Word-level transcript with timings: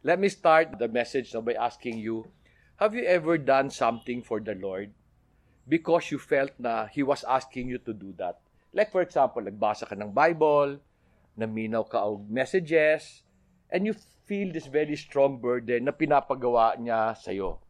Let 0.00 0.16
me 0.16 0.32
start 0.32 0.80
the 0.80 0.88
message 0.88 1.36
by 1.44 1.60
asking 1.60 2.00
you, 2.00 2.32
have 2.80 2.96
you 2.96 3.04
ever 3.04 3.36
done 3.36 3.68
something 3.68 4.24
for 4.24 4.40
the 4.40 4.56
Lord 4.56 4.96
because 5.68 6.08
you 6.08 6.16
felt 6.16 6.56
na 6.56 6.88
He 6.88 7.04
was 7.04 7.20
asking 7.28 7.68
you 7.68 7.76
to 7.84 7.92
do 7.92 8.16
that? 8.16 8.40
Like 8.72 8.88
for 8.88 9.04
example, 9.04 9.44
nagbasa 9.44 9.84
ka 9.84 9.92
ng 9.92 10.16
Bible, 10.16 10.80
naminaw 11.36 11.84
ka 11.84 12.00
og 12.00 12.32
messages, 12.32 13.28
and 13.68 13.84
you 13.84 13.92
feel 14.24 14.48
this 14.48 14.72
very 14.72 14.96
strong 14.96 15.36
burden 15.36 15.84
na 15.84 15.92
pinapagawa 15.92 16.80
niya 16.80 17.12
sa'yo. 17.20 17.60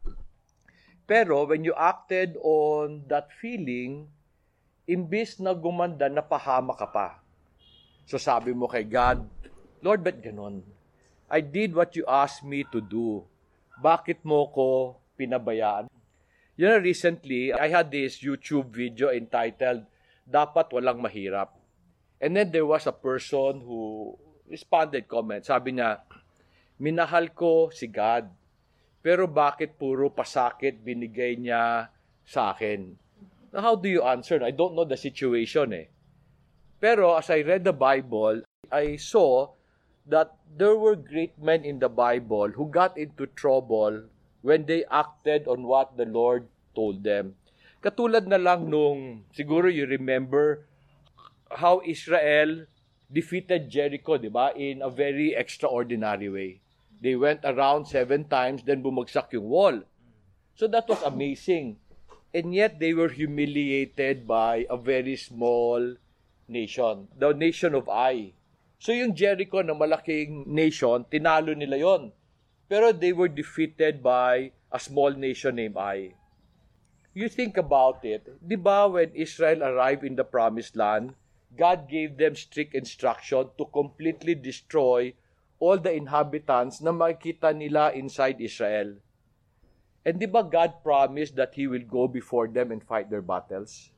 Pero 1.03 1.43
when 1.43 1.67
you 1.67 1.75
acted 1.75 2.39
on 2.39 3.11
that 3.11 3.27
feeling, 3.43 4.07
imbis 4.87 5.43
na 5.43 5.51
gumanda, 5.51 6.07
napahama 6.07 6.79
ka 6.79 6.87
pa. 6.87 7.19
So 8.07 8.15
sabi 8.15 8.55
mo 8.55 8.71
kay 8.71 8.87
God, 8.87 9.27
Lord, 9.83 9.99
ba't 9.99 10.23
ganon? 10.23 10.63
I 11.31 11.39
did 11.39 11.71
what 11.71 11.95
you 11.95 12.03
asked 12.11 12.43
me 12.43 12.67
to 12.75 12.83
do. 12.83 13.23
Bakit 13.79 14.27
mo 14.27 14.51
ko 14.51 14.99
pinabayaan? 15.15 15.87
You 16.59 16.67
know, 16.67 16.83
recently, 16.83 17.55
I 17.55 17.71
had 17.71 17.87
this 17.87 18.19
YouTube 18.19 18.75
video 18.75 19.07
entitled, 19.15 19.87
Dapat 20.27 20.75
Walang 20.75 20.99
Mahirap. 20.99 21.55
And 22.19 22.35
then 22.35 22.51
there 22.51 22.67
was 22.67 22.83
a 22.83 22.91
person 22.91 23.63
who 23.63 24.13
responded 24.51 25.07
comment. 25.07 25.47
Sabi 25.47 25.79
niya, 25.79 26.03
minahal 26.83 27.31
ko 27.31 27.71
si 27.71 27.87
God, 27.87 28.27
pero 28.99 29.23
bakit 29.23 29.79
puro 29.79 30.11
pasakit 30.11 30.83
binigay 30.83 31.39
niya 31.39 31.87
sa 32.27 32.51
akin? 32.51 32.99
Now, 33.55 33.71
how 33.71 33.75
do 33.79 33.87
you 33.87 34.03
answer? 34.03 34.43
I 34.43 34.51
don't 34.51 34.75
know 34.75 34.83
the 34.83 34.99
situation 34.99 35.71
eh. 35.71 35.87
Pero 36.83 37.15
as 37.15 37.31
I 37.31 37.39
read 37.39 37.63
the 37.63 37.73
Bible, 37.73 38.43
I 38.67 38.99
saw 38.99 39.47
that 40.11 40.35
there 40.59 40.75
were 40.75 40.99
great 40.99 41.39
men 41.39 41.63
in 41.63 41.79
the 41.79 41.87
Bible 41.87 42.51
who 42.51 42.67
got 42.67 42.99
into 42.99 43.25
trouble 43.31 44.11
when 44.43 44.67
they 44.67 44.83
acted 44.91 45.47
on 45.47 45.63
what 45.63 45.95
the 45.95 46.05
Lord 46.05 46.51
told 46.75 47.07
them. 47.07 47.39
Katulad 47.81 48.27
na 48.27 48.35
lang 48.35 48.69
nung, 48.69 49.23
siguro 49.31 49.71
you 49.71 49.87
remember 49.87 50.67
how 51.49 51.81
Israel 51.87 52.67
defeated 53.07 53.71
Jericho, 53.71 54.19
di 54.19 54.27
ba? 54.27 54.51
In 54.53 54.83
a 54.83 54.91
very 54.91 55.33
extraordinary 55.33 56.29
way. 56.29 56.51
They 57.01 57.15
went 57.15 57.41
around 57.47 57.87
seven 57.87 58.29
times, 58.29 58.61
then 58.61 58.83
bumagsak 58.83 59.33
yung 59.33 59.49
wall. 59.49 59.81
So 60.53 60.67
that 60.67 60.85
was 60.85 61.01
amazing. 61.01 61.81
And 62.35 62.53
yet 62.53 62.79
they 62.79 62.93
were 62.93 63.09
humiliated 63.09 64.27
by 64.27 64.67
a 64.69 64.77
very 64.77 65.15
small 65.15 65.95
nation, 66.47 67.07
the 67.17 67.33
nation 67.33 67.73
of 67.73 67.89
Ai. 67.89 68.37
So 68.81 68.97
yung 68.97 69.13
Jericho 69.13 69.61
na 69.61 69.77
malaking 69.77 70.49
nation, 70.49 71.05
tinalo 71.05 71.53
nila 71.53 71.77
yon. 71.77 72.09
Pero 72.65 72.89
they 72.89 73.13
were 73.13 73.29
defeated 73.29 74.01
by 74.01 74.57
a 74.73 74.81
small 74.81 75.13
nation 75.13 75.61
named 75.61 75.77
Ai. 75.77 76.17
You 77.13 77.29
think 77.29 77.61
about 77.61 78.01
it, 78.01 78.25
di 78.41 78.57
ba 78.57 78.89
when 78.89 79.13
Israel 79.13 79.61
arrived 79.61 80.01
in 80.01 80.17
the 80.17 80.25
promised 80.25 80.73
land, 80.73 81.13
God 81.53 81.85
gave 81.93 82.17
them 82.17 82.33
strict 82.33 82.73
instruction 82.73 83.53
to 83.61 83.69
completely 83.69 84.33
destroy 84.33 85.13
all 85.61 85.77
the 85.77 85.93
inhabitants 85.93 86.81
na 86.81 86.89
makikita 86.89 87.53
nila 87.53 87.93
inside 87.93 88.41
Israel. 88.41 88.97
And 90.01 90.17
di 90.17 90.25
ba 90.25 90.41
God 90.41 90.81
promised 90.81 91.37
that 91.37 91.53
He 91.53 91.69
will 91.69 91.85
go 91.85 92.09
before 92.09 92.49
them 92.49 92.73
and 92.73 92.81
fight 92.81 93.13
their 93.13 93.21
battles? 93.21 93.93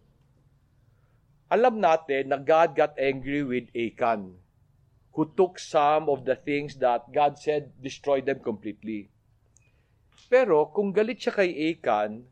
Alam 1.47 1.80
natin 1.80 2.36
na 2.36 2.42
God 2.42 2.75
got 2.75 3.00
angry 3.00 3.47
with 3.47 3.72
Achan, 3.72 4.42
who 5.14 5.30
took 5.38 5.61
some 5.61 6.09
of 6.09 6.25
the 6.25 6.36
things 6.36 6.81
that 6.81 7.14
God 7.14 7.38
said 7.38 7.69
destroy 7.81 8.22
them 8.22 8.42
completely. 8.42 9.14
Pero 10.30 10.73
kung 10.73 10.89
galit 10.89 11.22
siya 11.22 11.38
kay 11.38 11.53
Achan, 11.73 12.25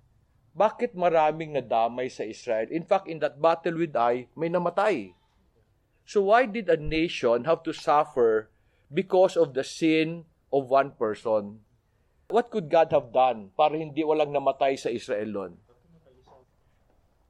bakit 0.52 0.98
maraming 0.98 1.54
nadamay 1.54 2.10
sa 2.10 2.26
Israel? 2.26 2.68
In 2.74 2.84
fact, 2.84 3.06
in 3.06 3.22
that 3.22 3.38
battle 3.38 3.78
with 3.78 3.94
Ai, 3.94 4.28
may 4.34 4.50
namatay. 4.50 5.14
So 6.04 6.34
why 6.34 6.50
did 6.50 6.68
a 6.68 6.76
nation 6.76 7.46
have 7.46 7.62
to 7.64 7.72
suffer 7.72 8.50
because 8.90 9.38
of 9.38 9.54
the 9.54 9.64
sin 9.64 10.26
of 10.50 10.68
one 10.68 10.98
person? 10.98 11.62
What 12.28 12.50
could 12.50 12.68
God 12.68 12.90
have 12.92 13.14
done 13.14 13.54
para 13.54 13.78
hindi 13.78 14.02
walang 14.02 14.34
namatay 14.34 14.76
sa 14.76 14.90
Israel 14.90 15.30
noon? 15.30 15.54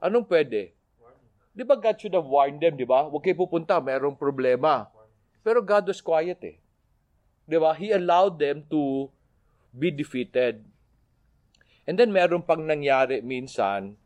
Anong 0.02 0.26
pwede? 0.32 0.74
Di 1.52 1.68
ba 1.68 1.76
God 1.76 2.00
should 2.00 2.16
have 2.16 2.26
warned 2.26 2.64
them, 2.64 2.80
di 2.80 2.88
ba? 2.88 3.06
Huwag 3.06 3.22
kayo 3.22 3.36
pupunta, 3.36 3.78
mayroong 3.84 4.16
problema. 4.16 4.88
Pero 5.44 5.62
God 5.62 5.90
was 5.90 6.02
quiet 6.02 6.40
eh. 6.46 6.58
Di 7.50 7.58
ba? 7.58 7.74
He 7.74 7.92
allowed 7.92 8.38
them 8.38 8.64
to 8.70 9.10
be 9.74 9.90
defeated. 9.90 10.64
And 11.90 11.98
then 11.98 12.14
meron 12.14 12.46
pang 12.46 12.64
nangyari 12.64 13.26
minsan 13.26 13.98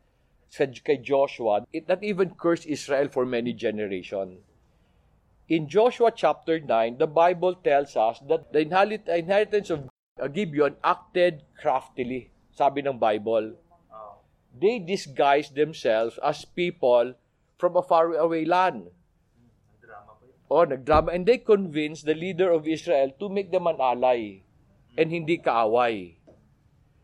sa 0.48 0.64
kay 0.64 0.96
Joshua, 0.96 1.66
it 1.72 1.88
not 1.88 2.02
even 2.02 2.32
cursed 2.32 2.66
Israel 2.66 3.08
for 3.12 3.26
many 3.26 3.52
generations. 3.52 4.40
In 5.48 5.68
Joshua 5.68 6.10
chapter 6.10 6.58
9, 6.58 6.98
the 6.98 7.06
Bible 7.06 7.54
tells 7.54 7.94
us 7.94 8.18
that 8.26 8.52
the 8.52 8.64
inheritance 8.64 9.70
of 9.70 9.86
Gibeon 10.32 10.74
acted 10.82 11.44
craftily, 11.60 12.30
sabi 12.50 12.82
ng 12.82 12.98
Bible. 12.98 13.54
They 14.56 14.80
disguised 14.80 15.54
themselves 15.54 16.18
as 16.24 16.48
people 16.48 17.14
from 17.58 17.76
a 17.76 17.84
faraway 17.84 18.48
land. 18.48 18.90
Oh, 20.46 20.64
nagdrama. 20.64 21.14
And 21.14 21.26
they 21.26 21.38
convinced 21.38 22.06
the 22.06 22.14
leader 22.14 22.50
of 22.50 22.66
Israel 22.66 23.10
to 23.18 23.28
make 23.28 23.50
them 23.50 23.66
an 23.66 23.82
ally 23.82 24.46
and 24.96 25.10
hindi 25.10 25.38
kaaway. 25.38 26.14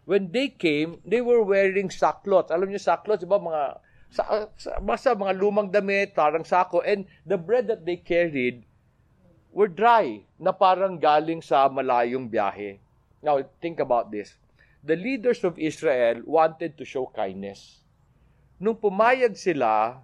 When 0.05 0.31
they 0.31 0.51
came, 0.51 0.99
they 1.07 1.23
were 1.23 1.43
wearing 1.43 1.91
sackcloth. 1.91 2.51
Alam 2.51 2.75
niyo 2.75 2.83
sackcloth, 2.83 3.23
ba 3.27 3.39
mga 3.39 3.63
sa, 4.13 4.51
sa, 4.59 4.77
basta 4.83 5.15
mga 5.17 5.39
lumang 5.39 5.71
damit, 5.71 6.13
parang 6.13 6.45
sako. 6.45 6.83
And 6.83 7.07
the 7.25 7.39
bread 7.39 7.71
that 7.71 7.87
they 7.87 7.97
carried 7.97 8.67
were 9.55 9.71
dry, 9.71 10.27
na 10.41 10.53
parang 10.53 10.99
galing 10.99 11.41
sa 11.41 11.69
malayong 11.69 12.29
biyahe. 12.29 12.81
Now, 13.23 13.39
think 13.63 13.79
about 13.79 14.11
this. 14.11 14.35
The 14.83 14.99
leaders 14.99 15.47
of 15.47 15.55
Israel 15.57 16.27
wanted 16.27 16.75
to 16.77 16.85
show 16.85 17.07
kindness. 17.15 17.87
Nung 18.59 18.75
pumayag 18.75 19.39
sila, 19.39 20.03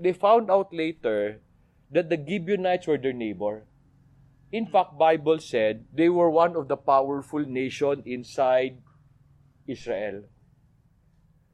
they 0.00 0.16
found 0.16 0.48
out 0.48 0.72
later 0.72 1.44
that 1.90 2.08
the 2.10 2.16
Gibeonites 2.16 2.86
were 2.86 2.98
their 2.98 3.12
neighbor. 3.12 3.64
In 4.52 4.66
fact, 4.66 4.98
Bible 4.98 5.38
said 5.38 5.84
they 5.92 6.08
were 6.08 6.30
one 6.30 6.56
of 6.56 6.68
the 6.68 6.76
powerful 6.76 7.44
nation 7.44 8.02
inside 8.06 8.78
Israel. 9.66 10.22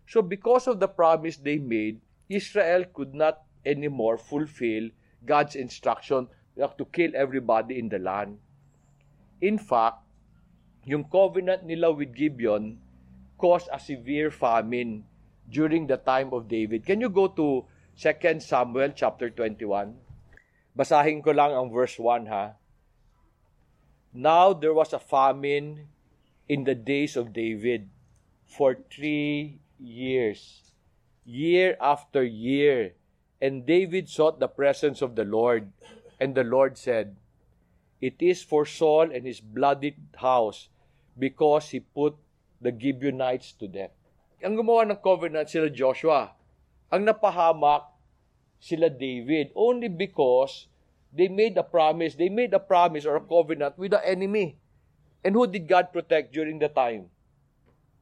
So 0.07 0.21
because 0.21 0.69
of 0.69 0.79
the 0.79 0.89
promise 0.89 1.37
they 1.37 1.59
made, 1.59 2.01
Israel 2.29 2.85
could 2.93 3.15
not 3.15 3.43
anymore 3.65 4.19
fulfill 4.19 4.91
God's 5.25 5.57
instruction 5.57 6.29
to 6.57 6.85
kill 6.93 7.13
everybody 7.15 7.79
in 7.79 7.89
the 7.89 7.99
land. 7.99 8.39
In 9.41 9.57
fact, 9.57 10.05
yung 10.85 11.05
covenant 11.05 11.65
nila 11.65 11.93
with 11.93 12.15
Gibeon 12.15 12.79
caused 13.39 13.69
a 13.73 13.81
severe 13.81 14.31
famine 14.31 15.05
during 15.49 15.87
the 15.87 15.97
time 15.97 16.33
of 16.33 16.49
David. 16.49 16.85
Can 16.85 17.01
you 17.01 17.09
go 17.09 17.29
to 17.29 17.65
2 17.97 18.41
Samuel 18.41 18.93
chapter 18.95 19.31
21? 19.31 19.95
Basahin 20.73 21.21
ko 21.21 21.37
lang 21.37 21.53
ang 21.53 21.69
verse 21.69 22.01
1 22.01 22.33
ha. 22.33 22.57
Now 24.13 24.53
there 24.53 24.73
was 24.73 24.93
a 24.93 25.01
famine 25.01 25.89
in 26.49 26.65
the 26.65 26.77
days 26.77 27.17
of 27.17 27.33
David 27.33 27.89
for 28.45 28.77
three 28.93 29.61
years, 29.81 30.73
year 31.25 31.77
after 31.81 32.25
year. 32.25 32.97
And 33.41 33.67
David 33.67 34.09
sought 34.09 34.39
the 34.39 34.49
presence 34.49 35.03
of 35.03 35.17
the 35.17 35.25
Lord. 35.25 35.73
And 36.21 36.37
the 36.37 36.45
Lord 36.45 36.79
said, 36.79 37.17
It 38.01 38.21
is 38.21 38.45
for 38.45 38.65
Saul 38.65 39.11
and 39.11 39.27
his 39.27 39.41
bloodied 39.41 39.99
house 40.21 40.69
because 41.19 41.71
he 41.71 41.81
put 41.81 42.15
the 42.61 42.71
Gibeonites 42.71 43.53
to 43.59 43.67
death. 43.67 43.93
Ang 44.43 44.59
gumawa 44.59 44.87
ng 44.87 45.01
covenant 45.03 45.51
sila 45.51 45.71
Joshua. 45.71 46.35
Ang 46.93 47.07
napahamak 47.07 47.92
sila 48.63 48.87
David 48.87 49.51
only 49.59 49.91
because 49.91 50.71
they 51.11 51.27
made 51.27 51.59
a 51.59 51.67
promise. 51.67 52.15
They 52.15 52.31
made 52.31 52.55
a 52.55 52.63
promise 52.63 53.03
or 53.03 53.19
a 53.19 53.27
covenant 53.27 53.75
with 53.75 53.91
the 53.91 54.03
enemy. 54.07 54.63
And 55.27 55.35
who 55.35 55.51
did 55.51 55.67
God 55.67 55.91
protect 55.91 56.31
during 56.31 56.63
the 56.63 56.71
time? 56.71 57.11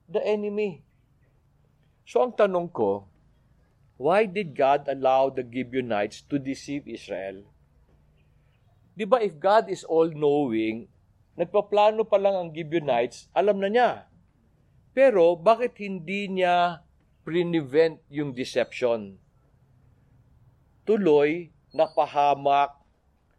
The 0.04 0.20
enemy. 0.20 0.84
So 2.04 2.20
ang 2.20 2.36
tanong 2.36 2.76
ko, 2.76 3.08
why 3.96 4.28
did 4.28 4.52
God 4.52 4.84
allow 4.84 5.32
the 5.32 5.44
Gibeonites 5.44 6.20
to 6.28 6.36
deceive 6.36 6.84
Israel? 6.84 7.48
Di 8.92 9.08
ba 9.08 9.20
if 9.24 9.40
God 9.40 9.72
is 9.72 9.84
all-knowing, 9.88 10.88
nagpaplano 11.40 12.04
pa 12.04 12.20
lang 12.20 12.36
ang 12.36 12.48
Gibeonites, 12.52 13.32
alam 13.32 13.64
na 13.64 13.72
niya. 13.72 13.90
Pero 14.92 15.40
bakit 15.40 15.80
hindi 15.80 16.28
niya 16.28 16.84
prevent 17.24 18.02
yung 18.12 18.36
deception? 18.36 19.16
Tuloy, 20.90 21.46
napahamak 21.70 22.74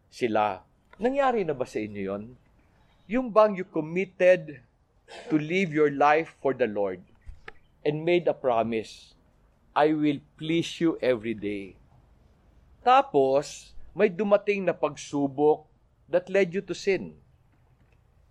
sila. 0.08 0.64
Nangyari 0.96 1.44
na 1.44 1.52
ba 1.52 1.68
sa 1.68 1.84
inyo 1.84 2.00
yon? 2.00 2.32
Yung 3.04 3.28
bang 3.28 3.52
you 3.52 3.68
committed 3.68 4.64
to 5.28 5.36
live 5.36 5.68
your 5.68 5.92
life 5.92 6.32
for 6.40 6.56
the 6.56 6.64
Lord 6.64 7.04
and 7.84 8.08
made 8.08 8.24
a 8.24 8.32
promise, 8.32 9.12
I 9.76 9.92
will 9.92 10.24
please 10.40 10.80
you 10.80 10.96
every 11.04 11.36
day. 11.36 11.76
Tapos, 12.80 13.76
may 13.92 14.08
dumating 14.08 14.64
na 14.64 14.72
pagsubok 14.72 15.68
that 16.08 16.32
led 16.32 16.56
you 16.56 16.64
to 16.64 16.72
sin. 16.72 17.20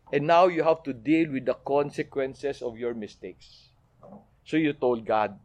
And 0.10 0.26
now 0.26 0.50
you 0.50 0.66
have 0.66 0.82
to 0.90 0.98
deal 0.98 1.30
with 1.30 1.46
the 1.46 1.62
consequences 1.62 2.66
of 2.66 2.74
your 2.74 2.98
mistakes. 2.98 3.70
So 4.50 4.58
you 4.58 4.74
told 4.74 5.06
God, 5.06 5.38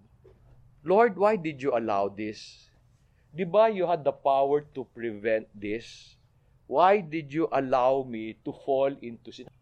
Lord, 0.80 1.20
why 1.20 1.36
did 1.36 1.60
you 1.60 1.76
allow 1.76 2.08
this? 2.08 2.65
Di 3.36 3.44
ba 3.44 3.68
you 3.68 3.84
had 3.84 4.00
the 4.00 4.16
power 4.16 4.64
to 4.72 4.88
prevent 4.96 5.44
this? 5.52 6.16
Why 6.64 7.04
did 7.04 7.28
you 7.28 7.52
allow 7.52 8.00
me 8.08 8.40
to 8.48 8.50
fall 8.64 8.88
into 9.04 9.28
sin? 9.28 9.52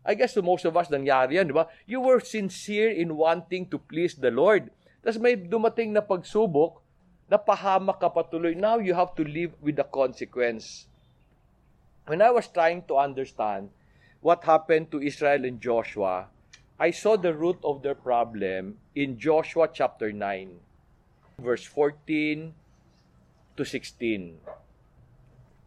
I 0.00 0.16
guess 0.16 0.32
to 0.32 0.40
most 0.40 0.64
of 0.64 0.72
us 0.80 0.88
nangyari 0.88 1.36
yan, 1.36 1.52
di 1.52 1.52
ba? 1.52 1.68
You 1.84 2.00
were 2.00 2.24
sincere 2.24 2.88
in 2.88 3.20
wanting 3.20 3.68
to 3.68 3.76
please 3.76 4.16
the 4.16 4.32
Lord. 4.32 4.72
Tapos 5.04 5.20
may 5.20 5.36
dumating 5.36 5.92
na 5.92 6.00
pagsubok, 6.00 6.80
napahamak 7.28 8.00
ka 8.00 8.08
patuloy. 8.08 8.56
Now 8.56 8.80
you 8.80 8.96
have 8.96 9.12
to 9.20 9.24
live 9.28 9.52
with 9.60 9.76
the 9.76 9.84
consequence. 9.84 10.88
When 12.08 12.24
I 12.24 12.32
was 12.32 12.48
trying 12.48 12.88
to 12.88 12.96
understand 12.96 13.68
what 14.24 14.48
happened 14.48 14.88
to 14.96 15.04
Israel 15.04 15.44
and 15.44 15.60
Joshua, 15.60 16.32
I 16.80 16.96
saw 16.96 17.20
the 17.20 17.36
root 17.36 17.60
of 17.60 17.84
their 17.84 17.92
problem 17.92 18.80
in 18.96 19.20
Joshua 19.20 19.68
chapter 19.68 20.16
9, 20.16 20.16
verse 21.36 21.68
14 21.68 22.56
to 23.58 23.66
16. 23.66 24.38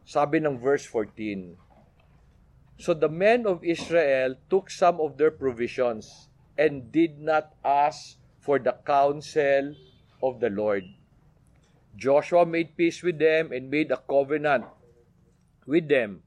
Sabi 0.07 0.39
ng 0.39 0.55
verse 0.55 0.87
14, 0.87 1.59
So 2.79 2.95
the 2.95 3.11
men 3.11 3.43
of 3.43 3.67
Israel 3.67 4.39
took 4.47 4.71
some 4.71 5.03
of 5.03 5.19
their 5.19 5.29
provisions 5.29 6.31
and 6.55 6.87
did 6.95 7.19
not 7.19 7.51
ask 7.67 8.15
for 8.39 8.57
the 8.57 8.79
counsel 8.87 9.75
of 10.23 10.39
the 10.39 10.49
Lord. 10.49 10.87
Joshua 11.99 12.47
made 12.47 12.79
peace 12.79 13.03
with 13.03 13.19
them 13.19 13.51
and 13.51 13.67
made 13.67 13.91
a 13.91 13.99
covenant 13.99 14.65
with 15.67 15.91
them 15.91 16.23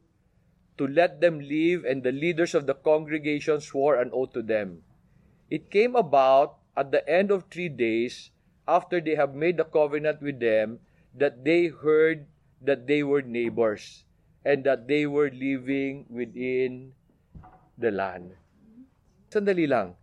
to 0.77 0.87
let 0.87 1.21
them 1.21 1.39
live, 1.41 1.85
and 1.87 2.03
the 2.03 2.13
leaders 2.13 2.55
of 2.55 2.67
the 2.67 2.75
congregation 2.75 3.61
swore 3.61 3.97
an 3.97 4.11
oath 4.13 4.35
to 4.35 4.43
them. 4.43 4.83
It 5.49 5.71
came 5.71 5.95
about 5.95 6.59
at 6.77 6.91
the 6.91 7.07
end 7.09 7.31
of 7.31 7.47
three 7.47 7.71
days, 7.71 8.31
after 8.67 9.01
they 9.01 9.15
have 9.15 9.35
made 9.35 9.57
the 9.57 9.65
covenant 9.65 10.21
with 10.21 10.41
them, 10.41 10.81
that 11.15 11.47
they 11.47 11.71
heard 11.71 12.27
that 12.61 12.87
they 12.87 13.03
were 13.03 13.23
neighbors 13.23 14.05
and 14.45 14.65
that 14.65 14.89
they 14.89 15.07
were 15.07 15.31
living 15.31 16.07
within 16.11 16.93
the 17.79 17.91
land. 17.91 18.35
Sandali 19.31 19.67
lang. 19.67 19.97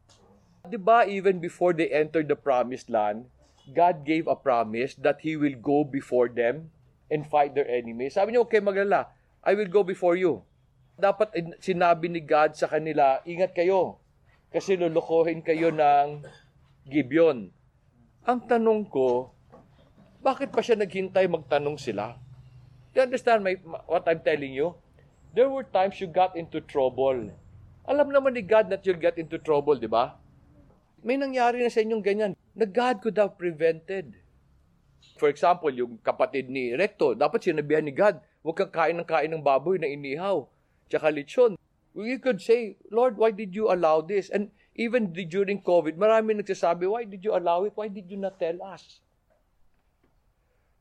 Di 0.68 0.78
ba 0.78 1.06
even 1.06 1.40
before 1.40 1.74
they 1.74 1.90
entered 1.92 2.28
the 2.28 2.38
promised 2.38 2.90
land, 2.90 3.28
God 3.72 4.04
gave 4.08 4.28
a 4.28 4.36
promise 4.36 4.96
that 5.00 5.22
He 5.22 5.38
will 5.38 5.58
go 5.58 5.84
before 5.84 6.30
them 6.30 6.72
and 7.12 7.28
fight 7.28 7.54
their 7.54 7.68
enemies. 7.68 8.16
Sabi 8.16 8.34
niya, 8.34 8.46
okay, 8.48 8.64
maglala, 8.64 9.12
I 9.44 9.54
will 9.54 9.70
go 9.70 9.84
before 9.84 10.16
you 10.16 10.46
dapat 11.02 11.34
sinabi 11.58 12.14
ni 12.14 12.22
God 12.22 12.54
sa 12.54 12.70
kanila, 12.70 13.26
ingat 13.26 13.58
kayo, 13.58 13.98
kasi 14.54 14.78
lulukohin 14.78 15.42
kayo 15.42 15.74
ng 15.74 16.22
Gibeon. 16.86 17.50
Ang 18.30 18.40
tanong 18.46 18.86
ko, 18.86 19.34
bakit 20.22 20.54
pa 20.54 20.62
siya 20.62 20.78
naghintay 20.78 21.26
magtanong 21.26 21.82
sila? 21.82 22.14
Do 22.94 23.02
you 23.02 23.06
understand 23.10 23.42
my, 23.42 23.58
what 23.90 24.06
I'm 24.06 24.22
telling 24.22 24.54
you? 24.54 24.78
There 25.34 25.50
were 25.50 25.66
times 25.66 25.98
you 25.98 26.06
got 26.06 26.38
into 26.38 26.62
trouble. 26.62 27.34
Alam 27.90 28.08
naman 28.14 28.38
ni 28.38 28.46
God 28.46 28.70
that 28.70 28.86
you'll 28.86 29.02
get 29.02 29.18
into 29.18 29.42
trouble, 29.42 29.76
di 29.82 29.90
ba? 29.90 30.16
May 31.02 31.18
nangyari 31.18 31.66
na 31.66 31.74
sa 31.74 31.82
inyong 31.82 32.04
ganyan 32.06 32.32
na 32.54 32.66
God 32.70 33.02
could 33.02 33.18
have 33.18 33.34
prevented. 33.34 34.14
For 35.18 35.34
example, 35.34 35.74
yung 35.74 35.98
kapatid 36.06 36.46
ni 36.54 36.78
Recto, 36.78 37.18
dapat 37.18 37.42
sinabihan 37.42 37.82
ni 37.82 37.90
God, 37.90 38.22
huwag 38.46 38.62
kang 38.62 38.74
kain 38.74 38.98
ng 39.02 39.08
kain 39.10 39.32
ng 39.34 39.42
baboy 39.42 39.82
na 39.82 39.90
inihaw 39.90 40.46
tsaka 40.92 41.10
lechon. 41.10 41.58
We 41.96 42.20
could 42.22 42.44
say, 42.44 42.78
Lord, 42.94 43.18
why 43.18 43.34
did 43.34 43.56
you 43.56 43.72
allow 43.72 44.06
this? 44.06 44.30
And 44.30 44.52
even 44.76 45.12
during 45.12 45.64
COVID, 45.64 45.96
marami 45.96 46.38
nagsasabi, 46.38 46.86
why 46.86 47.04
did 47.08 47.24
you 47.24 47.34
allow 47.34 47.64
it? 47.66 47.74
Why 47.76 47.88
did 47.88 48.12
you 48.12 48.20
not 48.20 48.38
tell 48.38 48.60
us? 48.62 49.02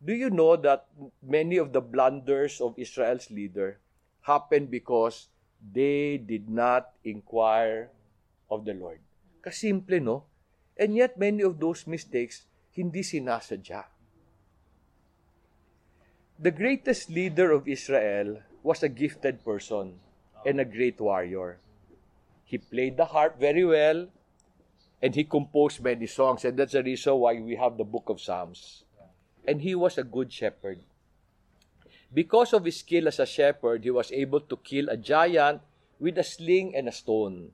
Do 0.00 0.14
you 0.17 0.31
know 0.31 0.56
that 0.56 0.88
many 1.20 1.58
of 1.58 1.73
the 1.73 1.85
blunders 1.85 2.61
of 2.61 2.79
Israel's 2.81 3.31
leader 3.31 3.79
happened 4.23 4.70
because 4.70 5.29
they 5.61 6.17
did 6.17 6.49
not 6.49 6.97
inquire 7.05 7.91
of 8.50 8.64
the 8.64 8.73
Lord? 8.73 9.00
Kasimple, 9.44 10.00
no? 10.00 10.25
And 10.76 10.97
yet, 10.97 11.20
many 11.20 11.43
of 11.44 11.61
those 11.61 11.87
mistakes, 11.87 12.49
hindi 12.73 13.05
sinasadya. 13.05 13.85
The 16.41 16.50
greatest 16.50 17.11
leader 17.11 17.53
of 17.53 17.69
Israel 17.69 18.41
was 18.62 18.82
a 18.82 18.88
gifted 18.88 19.44
person 19.44 20.00
and 20.46 20.61
a 20.61 20.64
great 20.64 20.99
warrior. 20.99 21.61
He 22.44 22.56
played 22.56 22.96
the 22.96 23.05
harp 23.05 23.38
very 23.38 23.64
well 23.64 24.08
and 25.03 25.14
he 25.14 25.25
composed 25.25 25.85
many 25.85 26.06
songs, 26.06 26.44
and 26.44 26.56
that's 26.56 26.73
the 26.73 26.82
reason 26.82 27.14
why 27.17 27.41
we 27.41 27.56
have 27.56 27.76
the 27.76 27.85
book 27.85 28.08
of 28.08 28.20
Psalms. 28.20 28.85
And 29.50 29.67
he 29.67 29.75
was 29.75 29.99
a 29.99 30.06
good 30.06 30.31
shepherd. 30.31 30.79
Because 32.14 32.55
of 32.55 32.62
his 32.62 32.79
skill 32.79 33.11
as 33.11 33.19
a 33.19 33.26
shepherd, 33.26 33.82
he 33.82 33.91
was 33.91 34.14
able 34.14 34.38
to 34.47 34.55
kill 34.62 34.87
a 34.87 34.94
giant 34.94 35.58
with 35.99 36.14
a 36.19 36.23
sling 36.23 36.70
and 36.79 36.87
a 36.87 36.94
stone. 36.94 37.50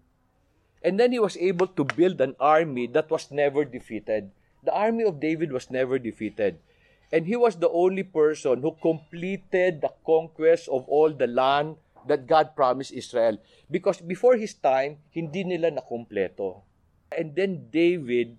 And 0.84 1.00
then 1.00 1.16
he 1.16 1.18
was 1.18 1.40
able 1.40 1.72
to 1.72 1.88
build 1.88 2.20
an 2.20 2.36
army 2.36 2.86
that 2.92 3.08
was 3.08 3.32
never 3.32 3.64
defeated. 3.64 4.28
The 4.60 4.76
army 4.76 5.08
of 5.08 5.24
David 5.24 5.56
was 5.56 5.72
never 5.72 5.98
defeated. 5.98 6.60
And 7.08 7.24
he 7.24 7.34
was 7.34 7.56
the 7.56 7.72
only 7.72 8.04
person 8.04 8.60
who 8.60 8.76
completed 8.76 9.80
the 9.80 9.96
conquest 10.04 10.68
of 10.68 10.84
all 10.92 11.16
the 11.16 11.26
land 11.26 11.80
that 12.04 12.28
God 12.28 12.52
promised 12.52 12.92
Israel. 12.92 13.40
Because 13.70 14.04
before 14.04 14.36
his 14.36 14.52
time, 14.52 15.00
hindi 15.16 15.44
nila 15.44 15.72
nakumpleto. 15.72 16.60
And 17.08 17.32
then 17.32 17.72
David 17.72 18.36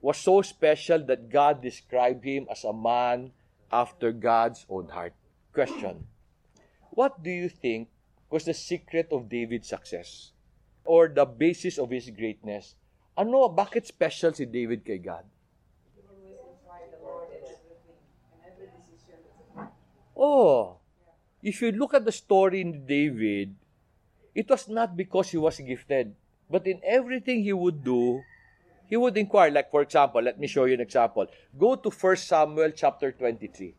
was 0.00 0.16
so 0.16 0.42
special 0.42 1.04
that 1.06 1.28
God 1.28 1.62
described 1.62 2.24
him 2.24 2.46
as 2.50 2.64
a 2.64 2.72
man 2.72 3.32
after 3.72 4.12
God's 4.12 4.64
own 4.68 4.88
heart. 4.88 5.14
Question. 5.52 6.06
What 6.90 7.22
do 7.22 7.30
you 7.30 7.48
think 7.48 7.88
was 8.30 8.44
the 8.44 8.54
secret 8.54 9.08
of 9.10 9.28
David's 9.28 9.68
success? 9.68 10.32
Or 10.84 11.08
the 11.08 11.26
basis 11.26 11.78
of 11.78 11.90
his 11.90 12.10
greatness? 12.10 12.74
Ano, 13.16 13.48
bakit 13.50 13.86
special 13.86 14.32
si 14.32 14.46
David 14.46 14.84
kay 14.84 14.98
God? 14.98 15.24
Oh, 20.18 20.82
if 21.42 21.62
you 21.62 21.70
look 21.70 21.94
at 21.94 22.04
the 22.04 22.10
story 22.10 22.60
in 22.60 22.86
David, 22.86 23.54
it 24.34 24.50
was 24.50 24.66
not 24.66 24.96
because 24.98 25.30
he 25.30 25.38
was 25.38 25.62
gifted, 25.62 26.14
but 26.50 26.66
in 26.66 26.82
everything 26.82 27.42
he 27.42 27.52
would 27.52 27.84
do, 27.84 28.22
he 28.88 28.96
would 28.96 29.16
inquire. 29.16 29.50
Like, 29.50 29.70
for 29.70 29.82
example, 29.82 30.22
let 30.22 30.40
me 30.40 30.46
show 30.48 30.64
you 30.64 30.74
an 30.74 30.80
example. 30.80 31.26
Go 31.56 31.76
to 31.76 31.90
1 31.90 32.16
Samuel 32.16 32.72
chapter 32.72 33.12
23. 33.12 33.74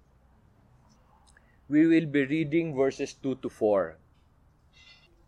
We 1.68 1.86
will 1.86 2.06
be 2.06 2.26
reading 2.26 2.76
verses 2.76 3.14
2 3.14 3.36
to 3.42 3.50
4. 3.50 3.98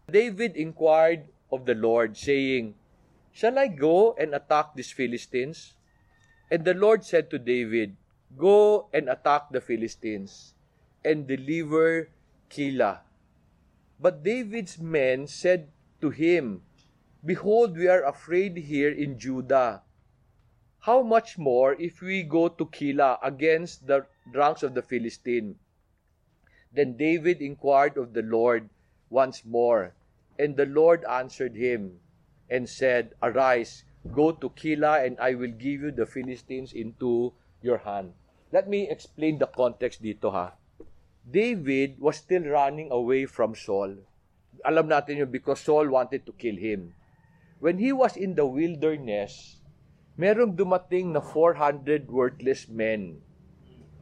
David 0.09 0.55
inquired 0.55 1.25
of 1.51 1.65
the 1.65 1.75
Lord, 1.75 2.15
saying, 2.15 2.75
Shall 3.33 3.57
I 3.57 3.67
go 3.67 4.13
and 4.17 4.33
attack 4.33 4.75
these 4.75 4.91
Philistines? 4.91 5.73
And 6.49 6.65
the 6.65 6.73
Lord 6.73 7.03
said 7.03 7.29
to 7.31 7.39
David, 7.39 7.95
Go 8.37 8.87
and 8.93 9.09
attack 9.09 9.51
the 9.51 9.61
Philistines 9.61 10.53
and 11.03 11.27
deliver 11.27 12.09
Keilah. 12.49 13.01
But 13.99 14.23
David's 14.23 14.79
men 14.79 15.27
said 15.27 15.69
to 16.01 16.09
him, 16.09 16.63
Behold, 17.21 17.77
we 17.77 17.87
are 17.87 18.01
afraid 18.01 18.57
here 18.57 18.89
in 18.89 19.19
Judah. 19.19 19.83
How 20.89 21.03
much 21.03 21.37
more 21.37 21.77
if 21.77 22.01
we 22.01 22.23
go 22.23 22.49
to 22.49 22.65
Keilah 22.65 23.21
against 23.21 23.85
the 23.85 24.09
ranks 24.33 24.63
of 24.63 24.73
the 24.73 24.81
Philistine? 24.81 25.61
Then 26.73 26.97
David 26.97 27.39
inquired 27.39 27.95
of 27.97 28.13
the 28.13 28.25
Lord 28.25 28.69
once 29.11 29.45
more, 29.45 29.93
and 30.39 30.57
the 30.57 30.65
Lord 30.65 31.05
answered 31.05 31.53
him 31.53 31.99
and 32.49 32.67
said, 32.67 33.13
Arise, 33.21 33.83
go 34.11 34.31
to 34.31 34.49
Keilah, 34.49 35.05
and 35.05 35.19
I 35.19 35.35
will 35.35 35.53
give 35.53 35.85
you 35.85 35.91
the 35.91 36.07
Philistines 36.07 36.73
into 36.73 37.33
your 37.61 37.85
hand. 37.85 38.13
Let 38.51 38.67
me 38.67 38.89
explain 38.89 39.37
the 39.37 39.45
context 39.45 40.01
dito 40.01 40.31
ha. 40.33 40.57
David 41.29 42.01
was 42.01 42.17
still 42.17 42.49
running 42.49 42.89
away 42.89 43.27
from 43.27 43.53
Saul. 43.53 43.93
Alam 44.65 44.89
natin 44.89 45.21
yun 45.21 45.29
because 45.29 45.61
Saul 45.61 45.87
wanted 45.87 46.25
to 46.25 46.33
kill 46.33 46.57
him. 46.57 46.95
When 47.61 47.77
he 47.77 47.93
was 47.93 48.17
in 48.17 48.33
the 48.33 48.49
wilderness, 48.49 49.61
merong 50.17 50.57
dumating 50.57 51.13
na 51.13 51.21
400 51.21 52.09
worthless 52.09 52.65
men 52.65 53.21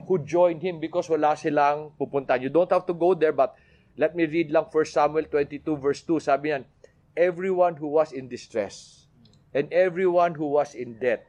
who 0.07 0.15
joined 0.23 0.63
him 0.63 0.79
because 0.79 1.11
wala 1.11 1.35
silang 1.35 1.91
pupuntahan. 1.99 2.39
You 2.39 2.55
don't 2.55 2.71
have 2.71 2.87
to 2.87 2.95
go 2.95 3.11
there 3.11 3.35
but 3.35 3.59
let 3.99 4.15
me 4.15 4.23
read 4.23 4.47
lang 4.47 4.71
1 4.71 4.71
Samuel 4.87 5.27
22 5.27 5.75
verse 5.75 5.99
2. 6.07 6.23
Sabi 6.23 6.55
niyan, 6.55 6.63
everyone 7.19 7.75
who 7.75 7.91
was 7.91 8.15
in 8.15 8.31
distress, 8.31 9.11
and 9.51 9.67
everyone 9.75 10.39
who 10.39 10.47
was 10.47 10.71
in 10.71 10.95
debt, 10.95 11.27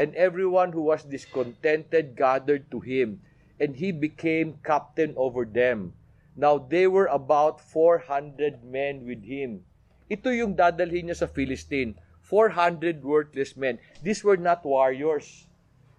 and 0.00 0.16
everyone 0.16 0.72
who 0.72 0.80
was 0.80 1.04
discontented 1.04 2.16
gathered 2.16 2.72
to 2.72 2.80
him, 2.80 3.20
and 3.60 3.76
he 3.76 3.92
became 3.92 4.56
captain 4.64 5.12
over 5.20 5.44
them. 5.44 5.92
Now 6.32 6.56
they 6.56 6.88
were 6.88 7.12
about 7.12 7.60
400 7.60 8.64
men 8.64 9.04
with 9.04 9.28
him. 9.28 9.65
Ito 10.06 10.30
yung 10.30 10.54
dadalhin 10.54 11.10
niya 11.10 11.26
sa 11.26 11.28
Philistine. 11.30 11.98
400 12.26 13.02
worthless 13.06 13.54
men. 13.54 13.78
These 14.02 14.26
were 14.26 14.38
not 14.38 14.66
warriors. 14.66 15.46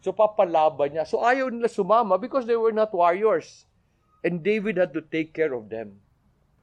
So 0.03 0.11
papalaban 0.11 0.95
niya. 0.95 1.07
So 1.07 1.23
ayaw 1.23 1.47
nila 1.47 1.71
sumama 1.71 2.19
because 2.19 2.43
they 2.43 2.59
were 2.59 2.75
not 2.75 2.91
warriors. 2.91 3.67
And 4.23 4.43
David 4.43 4.75
had 4.75 4.91
to 4.95 5.03
take 5.03 5.31
care 5.31 5.55
of 5.55 5.71
them. 5.71 6.03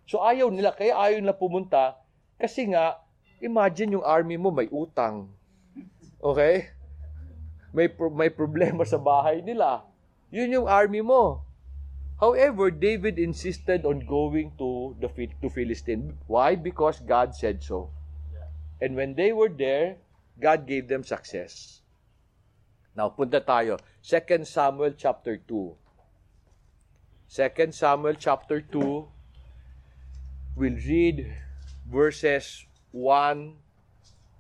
So 0.04 0.20
ayaw 0.20 0.52
nila, 0.52 0.76
kaya 0.76 0.92
ayaw 0.92 1.18
nila 1.24 1.36
pumunta 1.36 1.96
kasi 2.36 2.68
nga, 2.68 3.00
imagine 3.40 3.96
yung 3.96 4.06
army 4.06 4.36
mo 4.36 4.52
may 4.52 4.68
utang. 4.68 5.32
Okay? 6.20 6.72
May, 7.72 7.88
pro- 7.88 8.12
may 8.12 8.30
problema 8.30 8.84
sa 8.84 9.00
bahay 9.00 9.40
nila. 9.40 9.82
Yun 10.28 10.62
yung 10.62 10.68
army 10.68 11.00
mo. 11.00 11.42
However, 12.20 12.70
David 12.70 13.18
insisted 13.18 13.84
on 13.84 14.06
going 14.06 14.52
to 14.58 14.96
the 15.00 15.08
to 15.42 15.50
Philistine. 15.50 16.16
Why? 16.26 16.54
Because 16.54 17.00
God 17.00 17.34
said 17.34 17.62
so. 17.62 17.90
And 18.80 18.94
when 18.94 19.14
they 19.14 19.32
were 19.32 19.50
there, 19.50 19.98
God 20.38 20.66
gave 20.66 20.88
them 20.88 21.02
success. 21.02 21.82
Now, 22.94 23.10
punta 23.10 23.42
tayo. 23.42 23.82
2 24.06 24.44
Samuel 24.46 24.94
chapter 24.94 25.36
2. 25.36 25.74
2 27.34 27.72
Samuel 27.72 28.14
chapter 28.14 28.60
2, 28.60 29.08
we'll 30.54 30.78
read 30.86 31.26
verses 31.90 32.66
1 32.92 33.58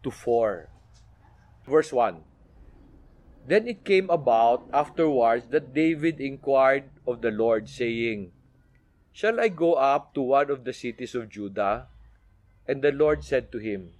to 0.04 0.10
4. 0.10 0.68
Verse 1.66 1.90
1. 1.90 2.33
Then 3.46 3.68
it 3.68 3.84
came 3.84 4.08
about 4.08 4.64
afterwards 4.72 5.52
that 5.52 5.74
David 5.74 6.20
inquired 6.20 6.88
of 7.06 7.20
the 7.20 7.30
Lord, 7.30 7.68
saying, 7.68 8.32
Shall 9.12 9.38
I 9.38 9.48
go 9.48 9.74
up 9.74 10.14
to 10.14 10.22
one 10.22 10.50
of 10.50 10.64
the 10.64 10.72
cities 10.72 11.14
of 11.14 11.28
Judah? 11.28 11.88
And 12.66 12.80
the 12.80 12.92
Lord 12.92 13.22
said 13.22 13.52
to 13.52 13.58
him, 13.58 13.92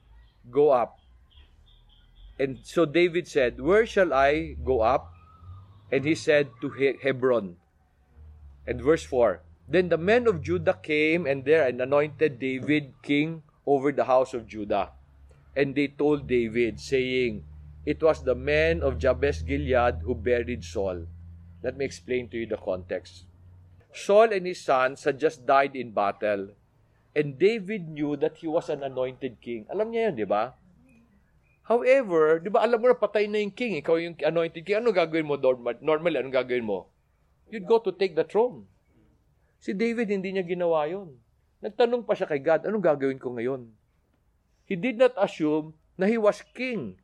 Go 0.50 0.70
up. 0.70 0.98
And 2.38 2.58
so 2.64 2.84
David 2.84 3.28
said, 3.28 3.60
Where 3.60 3.86
shall 3.86 4.12
I 4.12 4.56
go 4.64 4.80
up? 4.80 5.12
And 5.92 6.04
he 6.04 6.14
said 6.14 6.48
to 6.62 6.70
He- 6.70 6.98
Hebron. 7.02 7.56
And 8.66 8.80
verse 8.80 9.04
4 9.04 9.42
Then 9.68 9.90
the 9.90 10.00
men 10.00 10.26
of 10.26 10.42
Judah 10.42 10.80
came 10.82 11.26
and 11.26 11.44
there 11.44 11.68
and 11.68 11.80
anointed 11.80 12.40
David 12.40 12.94
king 13.02 13.42
over 13.66 13.92
the 13.92 14.04
house 14.08 14.32
of 14.32 14.48
Judah. 14.48 14.92
And 15.54 15.74
they 15.76 15.88
told 15.88 16.26
David, 16.26 16.80
saying, 16.80 17.44
It 17.84 18.00
was 18.00 18.24
the 18.24 18.34
men 18.34 18.80
of 18.80 18.96
Jabez 18.96 19.44
Gilead 19.44 20.08
who 20.08 20.16
buried 20.16 20.64
Saul. 20.64 21.04
Let 21.60 21.76
me 21.76 21.84
explain 21.84 22.32
to 22.32 22.40
you 22.40 22.48
the 22.48 22.56
context. 22.56 23.28
Saul 23.92 24.32
and 24.32 24.48
his 24.48 24.64
sons 24.64 25.04
had 25.04 25.20
just 25.20 25.44
died 25.44 25.76
in 25.76 25.92
battle. 25.92 26.56
And 27.14 27.38
David 27.38 27.92
knew 27.92 28.16
that 28.16 28.40
he 28.40 28.48
was 28.48 28.72
an 28.72 28.82
anointed 28.82 29.38
king. 29.44 29.68
Alam 29.68 29.92
niya 29.92 30.10
yun, 30.10 30.16
di 30.16 30.26
ba? 30.26 30.56
However, 31.68 32.40
di 32.40 32.48
ba 32.48 32.64
alam 32.64 32.80
mo 32.80 32.88
na 32.88 32.96
patay 32.96 33.28
na 33.28 33.40
yung 33.40 33.52
king, 33.52 33.76
ikaw 33.80 33.96
yung 34.00 34.16
anointed 34.20 34.64
king, 34.64 34.80
ano 34.80 34.92
gagawin 34.92 35.24
mo 35.24 35.36
normal, 35.36 35.76
normally, 35.80 36.20
ano 36.20 36.28
gagawin 36.28 36.64
mo? 36.64 36.88
You'd 37.52 37.68
go 37.68 37.78
to 37.80 37.92
take 37.92 38.16
the 38.16 38.24
throne. 38.24 38.64
Si 39.60 39.72
David, 39.72 40.08
hindi 40.08 40.34
niya 40.34 40.44
ginawa 40.44 40.84
yon. 40.88 41.16
Nagtanong 41.64 42.04
pa 42.04 42.12
siya 42.12 42.28
kay 42.28 42.40
God, 42.40 42.68
anong 42.68 42.84
gagawin 42.84 43.20
ko 43.20 43.32
ngayon? 43.32 43.72
He 44.68 44.76
did 44.76 45.00
not 45.00 45.16
assume 45.16 45.76
na 45.96 46.08
he 46.08 46.20
was 46.20 46.44
king. 46.52 47.00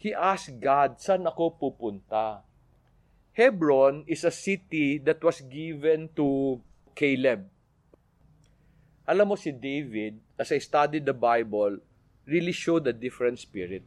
He 0.00 0.16
asked 0.16 0.64
God, 0.64 0.96
saan 0.96 1.28
ako 1.28 1.60
pupunta? 1.60 2.40
Hebron 3.36 4.08
is 4.08 4.24
a 4.24 4.32
city 4.32 4.96
that 4.96 5.20
was 5.20 5.44
given 5.44 6.08
to 6.16 6.56
Caleb. 6.96 7.44
Alam 9.04 9.26
mo 9.28 9.36
si 9.36 9.52
David, 9.52 10.16
as 10.40 10.56
I 10.56 10.58
studied 10.64 11.04
the 11.04 11.12
Bible, 11.12 11.84
really 12.24 12.56
showed 12.56 12.88
a 12.88 12.96
different 12.96 13.36
spirit. 13.44 13.84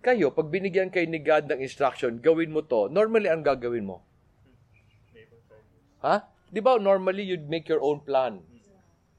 Kayo, 0.00 0.32
pag 0.32 0.48
binigyan 0.48 0.88
kayo 0.88 1.04
ni 1.04 1.20
God 1.20 1.44
ng 1.44 1.60
instruction, 1.60 2.16
gawin 2.16 2.48
mo 2.48 2.64
to, 2.64 2.88
normally 2.88 3.28
ang 3.28 3.44
gagawin 3.44 3.84
mo? 3.84 4.00
Ha? 6.00 6.24
Di 6.48 6.64
ba 6.64 6.80
normally 6.80 7.28
you'd 7.28 7.52
make 7.52 7.68
your 7.68 7.84
own 7.84 8.00
plan? 8.00 8.40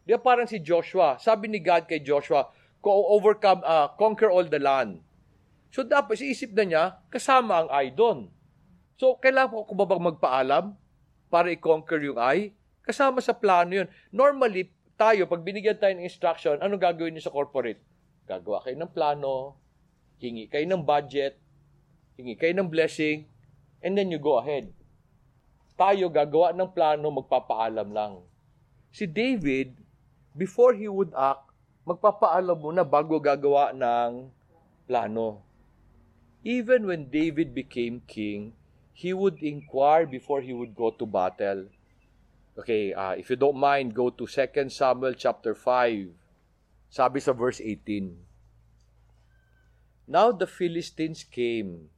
Di 0.04 0.18
ba 0.18 0.20
parang 0.26 0.50
si 0.50 0.58
Joshua, 0.58 1.22
sabi 1.22 1.54
ni 1.54 1.62
God 1.62 1.86
kay 1.86 2.02
Joshua, 2.02 2.50
"Ko- 2.82 3.14
overcome, 3.14 3.62
uh, 3.62 3.94
conquer 3.94 4.34
all 4.34 4.50
the 4.50 4.58
land. 4.58 5.13
So 5.74 5.82
dapat, 5.82 6.22
isip 6.22 6.54
na 6.54 6.64
niya, 6.70 6.84
kasama 7.10 7.66
ang 7.66 7.70
I 7.74 7.90
doon. 7.90 8.30
So, 8.94 9.18
kailangan 9.18 9.66
ko 9.66 9.74
ba 9.74 9.98
magpaalam 9.98 10.78
para 11.34 11.50
i-conquer 11.50 11.98
yung 12.06 12.22
I? 12.22 12.54
Kasama 12.86 13.18
sa 13.26 13.34
plano 13.34 13.82
yun. 13.82 13.90
Normally, 14.14 14.70
tayo, 14.94 15.26
pag 15.26 15.42
binigyan 15.42 15.82
tayo 15.82 15.98
ng 15.98 16.06
instruction, 16.06 16.62
anong 16.62 16.78
gagawin 16.78 17.18
niyo 17.18 17.26
sa 17.26 17.34
corporate? 17.34 17.82
Gagawa 18.30 18.62
kayo 18.62 18.78
ng 18.78 18.94
plano, 18.94 19.58
hingi 20.22 20.46
kayo 20.46 20.62
ng 20.70 20.86
budget, 20.86 21.42
hingi 22.22 22.38
kayo 22.38 22.54
ng 22.54 22.70
blessing, 22.70 23.26
and 23.82 23.98
then 23.98 24.14
you 24.14 24.22
go 24.22 24.38
ahead. 24.38 24.70
Tayo 25.74 26.06
gagawa 26.14 26.54
ng 26.54 26.70
plano, 26.70 27.10
magpapaalam 27.10 27.90
lang. 27.90 28.22
Si 28.94 29.10
David, 29.10 29.74
before 30.38 30.78
he 30.78 30.86
would 30.86 31.10
act, 31.18 31.50
magpapaalam 31.82 32.62
muna 32.62 32.86
bago 32.86 33.18
gagawa 33.18 33.74
ng 33.74 34.30
plano. 34.86 35.42
Even 36.44 36.86
when 36.86 37.10
David 37.10 37.56
became 37.56 38.04
king, 38.06 38.52
he 38.92 39.14
would 39.14 39.42
inquire 39.42 40.06
before 40.06 40.42
he 40.42 40.52
would 40.52 40.76
go 40.76 40.92
to 40.92 41.06
battle. 41.06 41.72
Okay, 42.60 42.94
uh, 42.94 43.12
if 43.12 43.30
you 43.30 43.36
don't 43.36 43.58
mind, 43.58 43.96
go 43.96 44.10
to 44.12 44.28
2 44.28 44.70
Samuel 44.70 45.16
chapter 45.16 45.56
5. 45.56 46.12
Sabi 46.92 47.20
sa 47.24 47.32
verse 47.34 47.64
18. 47.64 48.20
Now 50.06 50.32
the 50.36 50.46
Philistines 50.46 51.24
came 51.24 51.90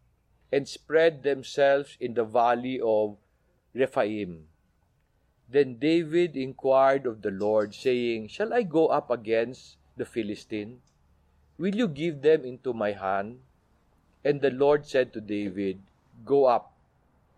and 0.53 0.69
spread 0.69 1.23
themselves 1.23 1.97
in 1.99 2.13
the 2.13 2.23
valley 2.23 2.79
of 2.79 3.17
Rephaim. 3.73 4.45
Then 5.49 5.81
David 5.81 6.37
inquired 6.37 7.05
of 7.05 7.21
the 7.21 7.33
Lord, 7.33 7.73
saying, 7.73 8.29
Shall 8.29 8.53
I 8.53 8.61
go 8.61 8.87
up 8.87 9.09
against 9.09 9.77
the 9.97 10.05
Philistine? 10.05 10.81
Will 11.57 11.75
you 11.75 11.87
give 11.89 12.21
them 12.21 12.45
into 12.45 12.73
my 12.73 12.93
hand? 12.93 13.44
And 14.25 14.41
the 14.41 14.49
Lord 14.49 14.89
said 14.89 15.13
to 15.13 15.21
David, 15.21 15.85
Go 16.25 16.49
up, 16.49 16.73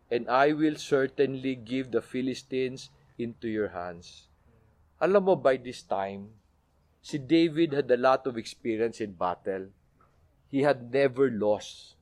and 0.09 0.29
I 0.31 0.55
will 0.55 0.79
certainly 0.79 1.53
give 1.53 1.91
the 1.91 2.01
Philistines 2.01 2.89
into 3.19 3.51
your 3.51 3.75
hands. 3.75 4.31
Alam 5.03 5.27
mo, 5.27 5.35
by 5.35 5.59
this 5.59 5.83
time, 5.83 6.31
si 7.03 7.19
David 7.19 7.75
had 7.75 7.91
a 7.91 7.99
lot 7.99 8.25
of 8.25 8.39
experience 8.39 8.99
in 8.99 9.19
battle. 9.19 9.67
He 10.47 10.63
had 10.63 10.91
never 10.91 11.29
lost. 11.29 11.95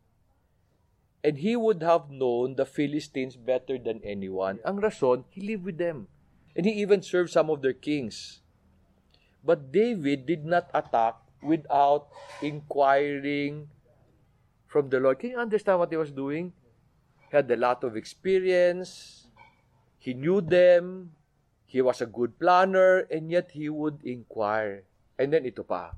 And 1.26 1.42
he 1.42 1.58
would 1.58 1.82
have 1.82 2.14
known 2.14 2.54
the 2.54 2.70
Philistines 2.70 3.34
better 3.34 3.82
than 3.82 4.06
anyone. 4.06 4.62
Ang 4.62 4.78
rason, 4.78 5.26
he 5.34 5.42
lived 5.42 5.66
with 5.66 5.78
them. 5.82 6.08
And 6.54 6.66
he 6.66 6.78
even 6.78 7.02
served 7.02 7.34
some 7.34 7.50
of 7.50 7.66
their 7.66 7.74
kings. 7.74 8.46
But 9.42 9.74
David 9.74 10.26
did 10.26 10.46
not 10.46 10.70
attack 10.74 11.18
without 11.42 12.10
inquiring 12.42 13.74
from 14.76 14.92
the 14.92 15.00
Lord. 15.00 15.24
Can 15.24 15.32
you 15.32 15.40
understand 15.40 15.80
what 15.80 15.88
he 15.88 15.96
was 15.96 16.12
doing? 16.12 16.52
He 17.32 17.40
had 17.40 17.48
a 17.48 17.56
lot 17.56 17.88
of 17.88 17.96
experience. 17.96 19.24
He 19.96 20.12
knew 20.12 20.44
them. 20.44 21.16
He 21.64 21.80
was 21.80 22.04
a 22.04 22.12
good 22.12 22.36
planner. 22.36 23.08
And 23.08 23.32
yet 23.32 23.56
he 23.56 23.72
would 23.72 24.04
inquire. 24.04 24.84
And 25.16 25.32
then 25.32 25.48
ito 25.48 25.64
pa. 25.64 25.96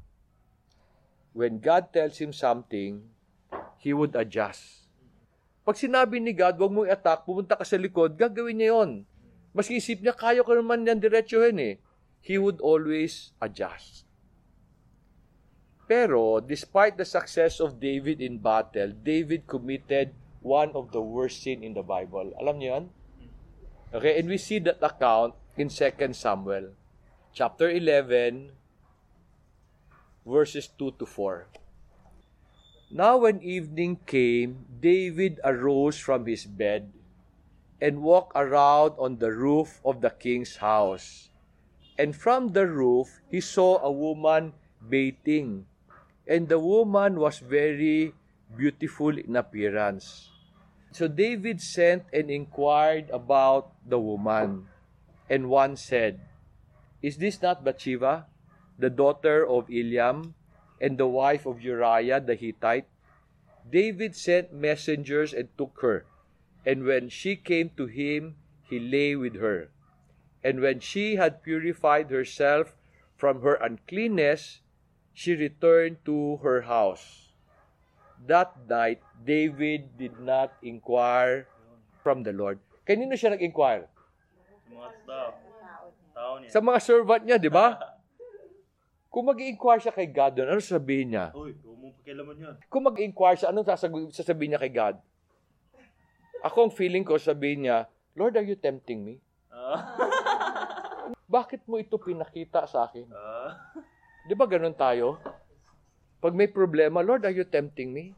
When 1.33 1.57
God 1.57 1.89
tells 1.89 2.21
him 2.21 2.29
something, 2.29 3.01
he 3.81 3.97
would 3.97 4.13
adjust. 4.13 4.85
Pag 5.65 5.81
sinabi 5.81 6.21
ni 6.21 6.37
God, 6.37 6.61
huwag 6.61 6.71
mong 6.71 6.87
attack, 6.87 7.27
pumunta 7.27 7.59
ka 7.59 7.65
sa 7.67 7.75
likod, 7.75 8.15
gagawin 8.15 8.55
niya 8.55 8.71
yon. 8.71 9.03
Mas 9.51 9.67
isip 9.67 9.99
niya, 9.99 10.15
kaya 10.15 10.39
ko 10.39 10.55
naman 10.55 10.87
yan 10.87 11.01
diretsuhin 11.01 11.59
eh. 11.59 11.75
He 12.23 12.39
would 12.39 12.63
always 12.63 13.35
adjust. 13.43 14.06
Pero, 15.87 16.43
despite 16.43 16.99
the 16.99 17.07
success 17.07 17.63
of 17.63 17.79
David 17.79 18.19
in 18.19 18.43
battle, 18.43 18.91
David 18.91 19.47
committed 19.47 20.11
one 20.43 20.75
of 20.75 20.91
the 20.91 20.99
worst 20.99 21.43
sin 21.43 21.63
in 21.63 21.73
the 21.73 21.83
Bible. 21.83 22.35
Alam 22.35 22.59
niyo 22.59 22.69
yan? 22.75 22.85
Okay, 23.95 24.19
and 24.19 24.27
we 24.27 24.35
see 24.35 24.59
that 24.59 24.83
account 24.83 25.31
in 25.55 25.71
2 25.71 26.11
Samuel, 26.11 26.75
chapter 27.31 27.71
11, 27.71 28.51
verses 30.27 30.67
2 30.75 30.99
to 30.99 31.07
4. 31.07 31.47
Now 32.91 33.23
when 33.23 33.39
evening 33.39 34.03
came, 34.03 34.67
David 34.67 35.39
arose 35.43 35.95
from 35.95 36.27
his 36.27 36.43
bed 36.43 36.91
and 37.79 38.03
walked 38.03 38.35
around 38.35 38.99
on 38.99 39.23
the 39.23 39.31
roof 39.31 39.79
of 39.87 40.03
the 40.03 40.11
king's 40.11 40.59
house. 40.59 41.31
And 41.95 42.15
from 42.15 42.51
the 42.51 42.67
roof 42.67 43.23
he 43.31 43.39
saw 43.39 43.79
a 43.79 43.91
woman 43.91 44.51
bathing. 44.83 45.65
And 46.27 46.49
the 46.51 46.59
woman 46.59 47.19
was 47.19 47.39
very 47.39 48.13
beautiful 48.51 49.17
in 49.17 49.35
appearance. 49.35 50.29
So 50.91 51.07
David 51.07 51.61
sent 51.61 52.03
and 52.11 52.29
inquired 52.29 53.09
about 53.11 53.71
the 53.87 53.99
woman. 53.99 54.67
And 55.29 55.49
one 55.49 55.75
said, 55.75 56.19
Is 57.01 57.17
this 57.17 57.41
not 57.41 57.63
Bathsheba, 57.63 58.27
the 58.79 58.89
daughter 58.89 59.47
of 59.47 59.67
Eliam, 59.67 60.33
and 60.79 60.97
the 60.97 61.07
wife 61.07 61.45
of 61.45 61.61
Uriah 61.61 62.19
the 62.19 62.35
Hittite? 62.35 62.87
David 63.69 64.15
sent 64.15 64.53
messengers 64.53 65.33
and 65.33 65.49
took 65.57 65.79
her. 65.81 66.05
And 66.65 66.83
when 66.83 67.09
she 67.09 67.35
came 67.35 67.71
to 67.77 67.85
him, 67.87 68.35
he 68.67 68.79
lay 68.79 69.15
with 69.15 69.35
her. 69.35 69.71
And 70.43 70.61
when 70.61 70.79
she 70.79 71.15
had 71.15 71.43
purified 71.43 72.09
herself 72.09 72.75
from 73.15 73.41
her 73.41 73.55
uncleanness, 73.55 74.61
she 75.17 75.33
returned 75.33 75.97
to 76.05 76.37
her 76.45 76.69
house. 76.69 77.33
That 78.29 78.53
night, 78.69 79.01
David 79.17 79.97
did 79.97 80.21
not 80.21 80.53
inquire 80.61 81.49
from 82.05 82.21
the 82.21 82.29
Lord. 82.29 82.61
Kanino 82.85 83.17
siya 83.17 83.33
nag-inquire? 83.33 83.89
Sa 83.89 84.69
mga 84.69 84.89
tao. 85.09 85.29
Tao 86.13 86.33
niya. 86.37 86.49
Sa 86.53 86.59
mga 86.61 86.79
servant 86.85 87.23
niya, 87.25 87.41
di 87.41 87.49
ba? 87.49 87.73
Kung 89.13 89.25
mag-inquire 89.33 89.81
siya 89.81 89.93
kay 89.93 90.05
God 90.05 90.37
doon, 90.37 90.53
ano 90.53 90.61
sasabihin 90.61 91.17
niya? 91.17 91.33
Uy, 91.33 91.57
mong 91.65 91.97
pakialaman 91.97 92.35
yun. 92.37 92.55
Kung 92.69 92.85
mag-inquire 92.85 93.37
siya, 93.41 93.49
anong 93.49 93.65
sasag- 93.65 94.13
sasabihin 94.13 94.53
niya 94.53 94.61
kay 94.61 94.73
God? 94.73 95.01
Ako 96.45 96.69
ang 96.69 96.73
feeling 96.77 97.01
ko, 97.01 97.17
sabihin 97.17 97.65
niya, 97.65 97.89
Lord, 98.13 98.37
are 98.37 98.45
you 98.45 98.53
tempting 98.53 99.01
me? 99.01 99.17
Ah. 99.49 99.97
Bakit 101.37 101.65
mo 101.65 101.81
ito 101.81 101.97
pinakita 101.97 102.69
sa 102.69 102.85
akin? 102.85 103.09
Ah. 103.09 103.57
Di 104.27 104.35
ba 104.35 104.43
ganun 104.43 104.75
tayo? 104.75 105.23
Pag 106.19 106.35
may 106.35 106.51
problema, 106.51 106.99
Lord, 106.99 107.23
are 107.23 107.31
you 107.31 107.47
tempting 107.47 107.95
me? 107.95 108.11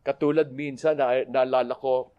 Katulad 0.00 0.48
minsan, 0.56 0.96
na, 0.96 1.20
naalala 1.28 1.76
ko, 1.76 2.16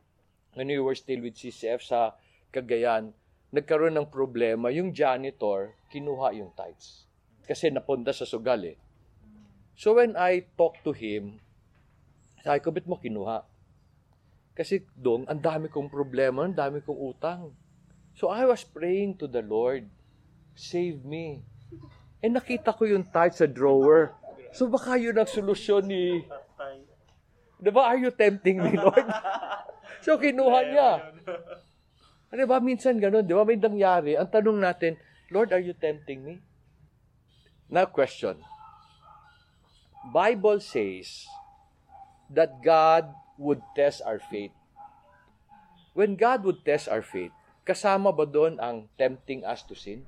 when 0.54 0.70
we 0.70 0.78
were 0.78 0.94
still 0.94 1.26
with 1.26 1.34
CCF 1.34 1.82
sa 1.82 2.14
Cagayan, 2.54 3.10
nagkaroon 3.50 3.98
ng 3.98 4.14
problema, 4.14 4.70
yung 4.70 4.94
janitor, 4.94 5.74
kinuha 5.90 6.38
yung 6.38 6.54
tithes. 6.54 7.10
Kasi 7.50 7.74
napunta 7.74 8.14
sa 8.14 8.30
sugal 8.30 8.62
eh. 8.62 8.78
So 9.74 9.98
when 9.98 10.14
I 10.14 10.46
talked 10.54 10.86
to 10.86 10.94
him, 10.94 11.42
sabi 12.46 12.62
ko, 12.62 12.70
ba't 12.70 12.86
mo 12.86 13.02
kinuha? 13.02 13.42
Kasi 14.54 14.86
doon, 14.94 15.26
ang 15.26 15.42
dami 15.42 15.66
kong 15.66 15.90
problema, 15.90 16.46
ang 16.46 16.54
dami 16.54 16.86
kong 16.86 17.00
utang. 17.10 17.58
So 18.14 18.30
I 18.30 18.46
was 18.46 18.62
praying 18.62 19.18
to 19.18 19.26
the 19.26 19.42
Lord, 19.42 19.90
save 20.54 21.02
me. 21.02 21.42
Eh 22.24 22.32
nakita 22.32 22.72
ko 22.72 22.88
yung 22.88 23.04
tithe 23.04 23.36
sa 23.36 23.44
drawer. 23.44 24.16
So 24.56 24.72
baka 24.72 24.96
yun 24.96 25.20
ang 25.20 25.28
solusyon 25.28 25.92
ni... 25.92 26.24
Patay. 26.24 26.88
Di 27.60 27.72
ba, 27.72 27.92
are 27.92 28.00
you 28.00 28.12
tempting 28.16 28.64
me, 28.64 28.80
Lord? 28.80 29.08
so 30.04 30.16
kinuha 30.16 30.60
niya. 30.72 30.90
Ano 32.32 32.44
ba, 32.48 32.64
minsan 32.64 32.96
ganun, 33.00 33.28
di 33.28 33.36
ba, 33.36 33.44
may 33.44 33.60
nangyari. 33.60 34.16
Ang 34.16 34.32
tanong 34.32 34.60
natin, 34.60 34.96
Lord, 35.32 35.52
are 35.52 35.64
you 35.64 35.76
tempting 35.76 36.24
me? 36.24 36.40
Now, 37.72 37.88
question. 37.88 38.40
Bible 40.12 40.60
says 40.60 41.24
that 42.28 42.60
God 42.60 43.16
would 43.40 43.64
test 43.76 44.04
our 44.04 44.20
faith. 44.20 44.52
When 45.96 46.20
God 46.20 46.44
would 46.44 46.68
test 46.68 46.92
our 46.92 47.06
faith, 47.06 47.32
kasama 47.64 48.12
ba 48.12 48.28
doon 48.28 48.60
ang 48.60 48.92
tempting 49.00 49.48
us 49.48 49.64
to 49.68 49.76
sin? 49.78 50.04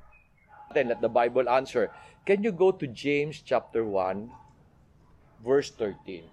Then 0.75 0.91
let 0.91 0.99
the 0.99 1.07
Bible 1.07 1.47
answer. 1.47 1.87
Can 2.27 2.43
you 2.43 2.51
go 2.51 2.75
to 2.75 2.83
James 2.83 3.39
chapter 3.39 3.87
1, 3.87 4.27
verse 5.39 5.71
13? 5.71 6.27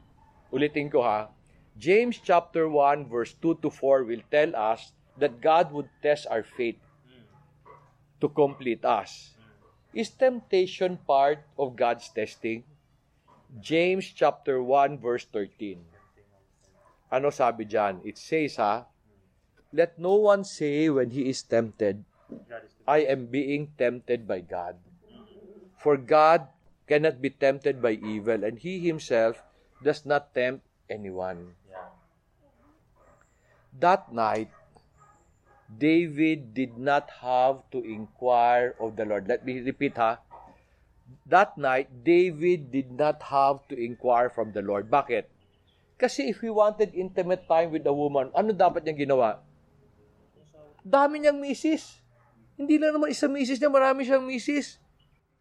Ulitin 0.51 0.91
ko 0.91 1.07
ha. 1.07 1.31
James 1.79 2.19
chapter 2.19 2.67
1, 2.67 3.07
verse 3.07 3.39
2 3.39 3.63
to 3.63 3.71
4 3.71 4.03
will 4.03 4.27
tell 4.35 4.51
us 4.59 4.91
that 5.17 5.39
God 5.39 5.71
would 5.71 5.87
test 6.03 6.27
our 6.27 6.43
faith 6.43 6.83
to 8.19 8.27
complete 8.29 8.83
us. 8.83 9.39
Is 9.95 10.11
temptation 10.11 10.99
part 11.07 11.47
of 11.55 11.79
God's 11.79 12.11
testing? 12.11 12.67
James 13.63 14.11
chapter 14.11 14.59
1, 14.59 14.99
verse 14.99 15.25
13. 15.31 15.79
Ano 17.15 17.31
sabi 17.31 17.63
dyan? 17.63 18.03
It 18.03 18.19
says 18.19 18.59
ha, 18.59 18.91
Let 19.71 20.03
no 20.03 20.19
one 20.19 20.43
say 20.43 20.91
when 20.91 21.15
he 21.15 21.31
is 21.31 21.47
tempted, 21.47 22.03
I 22.87 23.07
am 23.09 23.27
being 23.27 23.73
tempted 23.79 24.27
by 24.27 24.41
God. 24.41 24.77
For 25.79 25.97
God 25.97 26.47
cannot 26.87 27.23
be 27.23 27.31
tempted 27.31 27.83
by 27.83 27.99
evil, 27.99 28.45
and 28.45 28.59
he 28.59 28.79
himself 28.79 29.43
does 29.83 30.07
not 30.07 30.35
tempt 30.35 30.67
anyone. 30.91 31.55
That 33.73 34.13
night, 34.13 34.53
David 35.73 36.53
did 36.53 36.77
not 36.77 37.09
have 37.25 37.65
to 37.73 37.81
inquire 37.81 38.77
of 38.77 38.97
the 38.97 39.09
Lord. 39.09 39.27
Let 39.27 39.47
me 39.49 39.65
repeat 39.65 39.97
ha. 39.97 40.21
That 41.25 41.57
night, 41.57 42.05
David 42.05 42.71
did 42.71 42.93
not 42.93 43.23
have 43.33 43.65
to 43.73 43.75
inquire 43.75 44.29
from 44.29 44.53
the 44.53 44.61
Lord. 44.61 44.93
Bakit? 44.93 45.25
Kasi 45.97 46.29
if 46.29 46.45
he 46.45 46.51
wanted 46.51 46.93
intimate 46.93 47.49
time 47.49 47.73
with 47.73 47.87
a 47.87 47.95
woman, 47.95 48.29
ano 48.37 48.53
dapat 48.53 48.85
niyang 48.85 49.07
ginawa? 49.07 49.41
Dami 50.83 51.23
niyang 51.23 51.39
misis. 51.39 52.02
Hindi 52.63 52.79
lang 52.79 52.95
naman 52.95 53.11
isang 53.11 53.35
misis 53.35 53.59
niya, 53.59 53.67
marami 53.67 54.07
siyang 54.07 54.23
misis. 54.23 54.79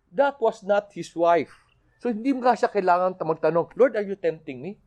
That 0.10 0.42
was 0.42 0.66
not 0.66 0.90
his 0.90 1.14
wife. 1.14 1.54
So, 2.02 2.10
hindi 2.10 2.34
mo 2.34 2.42
siya 2.42 2.66
kailangan 2.66 3.14
ta- 3.14 3.30
magtanong, 3.30 3.78
Lord, 3.78 3.94
are 3.94 4.02
you 4.02 4.18
tempting 4.18 4.58
me? 4.58 4.82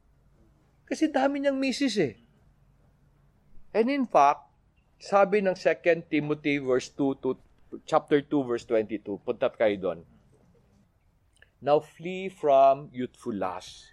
Kasi 0.83 1.07
dami 1.07 1.39
niyang 1.39 1.55
misis 1.55 1.95
eh. 1.95 2.19
And 3.71 3.87
in 3.87 4.03
fact, 4.03 4.51
sabi 4.99 5.43
ng 5.47 5.55
2 5.55 6.11
Timothy 6.11 6.59
verse 6.59 6.91
2 6.91 7.23
to 7.23 7.39
chapter 7.87 8.19
2 8.19 8.51
verse 8.51 8.67
22, 8.67 9.23
punta 9.23 9.47
kayo 9.51 9.79
doon. 9.79 10.01
Now 11.63 11.81
flee 11.81 12.29
from 12.29 12.91
youthful 12.93 13.35
lust 13.35 13.89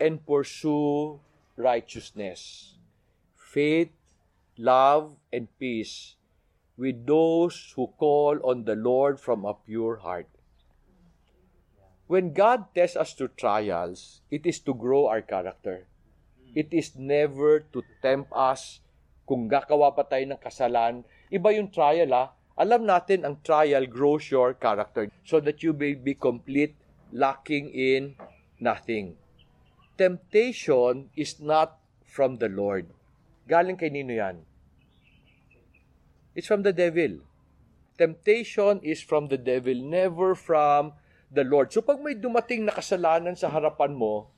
and 0.00 0.22
pursue 0.22 1.20
righteousness, 1.58 2.72
faith, 3.36 3.92
love, 4.56 5.18
and 5.30 5.46
peace 5.60 6.15
with 6.76 7.08
those 7.08 7.72
who 7.74 7.88
call 7.96 8.36
on 8.44 8.64
the 8.64 8.76
Lord 8.76 9.18
from 9.18 9.44
a 9.44 9.56
pure 9.56 9.96
heart. 10.04 10.28
When 12.06 12.32
God 12.32 12.70
tests 12.70 12.94
us 12.94 13.18
through 13.18 13.34
trials, 13.34 14.22
it 14.30 14.46
is 14.46 14.62
to 14.62 14.72
grow 14.72 15.10
our 15.10 15.24
character. 15.24 15.88
It 16.54 16.70
is 16.70 16.94
never 16.94 17.66
to 17.74 17.82
tempt 18.00 18.30
us 18.30 18.78
kung 19.26 19.50
gagawa 19.50 19.90
pa 19.90 20.06
tayo 20.06 20.22
ng 20.22 20.38
kasalan. 20.38 21.02
Iba 21.34 21.50
yung 21.50 21.74
trial 21.74 22.14
ha. 22.14 22.30
Alam 22.56 22.86
natin 22.86 23.26
ang 23.26 23.42
trial 23.42 23.84
grows 23.90 24.30
your 24.30 24.54
character 24.54 25.10
so 25.26 25.42
that 25.42 25.60
you 25.66 25.74
may 25.74 25.98
be 25.98 26.14
complete, 26.14 26.78
lacking 27.10 27.68
in 27.74 28.16
nothing. 28.62 29.18
Temptation 29.98 31.10
is 31.18 31.42
not 31.42 31.82
from 32.06 32.38
the 32.38 32.48
Lord. 32.48 32.86
Galing 33.50 33.76
kay 33.76 33.90
nino 33.90 34.14
yan? 34.14 34.45
It's 36.36 36.52
from 36.52 36.60
the 36.60 36.76
devil. 36.76 37.24
Temptation 37.96 38.84
is 38.84 39.00
from 39.00 39.32
the 39.32 39.40
devil, 39.40 39.72
never 39.72 40.36
from 40.36 40.92
the 41.32 41.48
Lord. 41.48 41.72
So 41.72 41.80
pag 41.80 41.96
may 42.04 42.12
dumating 42.12 42.68
na 42.68 42.76
kasalanan 42.76 43.40
sa 43.40 43.48
harapan 43.48 43.96
mo, 43.96 44.28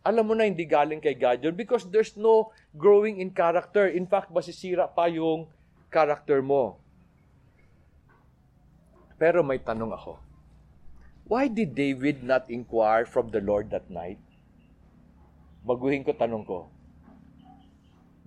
alam 0.00 0.24
mo 0.24 0.32
na 0.32 0.48
hindi 0.48 0.64
galing 0.64 1.04
kay 1.04 1.12
God 1.12 1.44
yun 1.44 1.52
because 1.52 1.84
there's 1.92 2.16
no 2.16 2.56
growing 2.72 3.20
in 3.20 3.36
character. 3.36 3.84
In 3.84 4.08
fact, 4.08 4.32
masisira 4.32 4.88
pa 4.88 5.12
yung 5.12 5.44
character 5.92 6.40
mo. 6.40 6.80
Pero 9.20 9.44
may 9.44 9.60
tanong 9.60 9.92
ako. 9.92 10.16
Why 11.28 11.52
did 11.52 11.76
David 11.76 12.24
not 12.24 12.48
inquire 12.48 13.04
from 13.04 13.28
the 13.28 13.44
Lord 13.44 13.68
that 13.76 13.92
night? 13.92 14.18
Baguhin 15.68 16.00
ko 16.00 16.16
tanong 16.16 16.48
ko. 16.48 16.72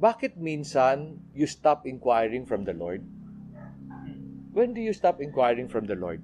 Bakit 0.03 0.35
minsan 0.35 1.15
you 1.31 1.47
stop 1.47 1.87
inquiring 1.87 2.43
from 2.43 2.67
the 2.67 2.75
Lord? 2.75 3.07
When 4.51 4.75
do 4.75 4.83
you 4.83 4.91
stop 4.91 5.23
inquiring 5.23 5.71
from 5.71 5.87
the 5.87 5.95
Lord? 5.95 6.19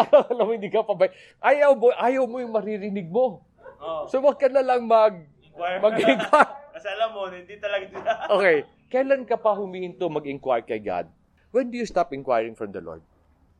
Alam 0.30 0.44
mo, 0.46 0.54
hindi 0.54 0.70
ka 0.70 0.86
pa 0.86 0.94
ba? 0.94 1.10
Ayaw 1.42 1.74
mo, 1.74 1.90
ayaw 1.92 2.24
mo 2.24 2.38
yung 2.38 2.54
maririnig 2.54 3.10
mo. 3.10 3.42
oh, 3.82 4.06
So, 4.06 4.22
wag 4.22 4.38
ka 4.38 4.46
na 4.46 4.62
lang 4.62 4.86
mag, 4.86 5.26
inquire. 5.42 5.78
mag-inquire. 5.82 6.54
Kasi 6.78 6.86
alam 6.88 7.10
mo, 7.12 7.28
hindi 7.28 7.54
talaga 7.60 7.84
sila. 7.90 8.10
Okay. 8.38 8.56
Kailan 8.88 9.26
ka 9.26 9.36
pa 9.36 9.58
humihinto 9.58 10.06
mag-inquire 10.06 10.62
kay 10.62 10.78
God? 10.78 11.10
When 11.50 11.68
do 11.68 11.76
you 11.76 11.84
stop 11.84 12.14
inquiring 12.14 12.54
from 12.54 12.70
the 12.70 12.80
Lord? 12.80 13.02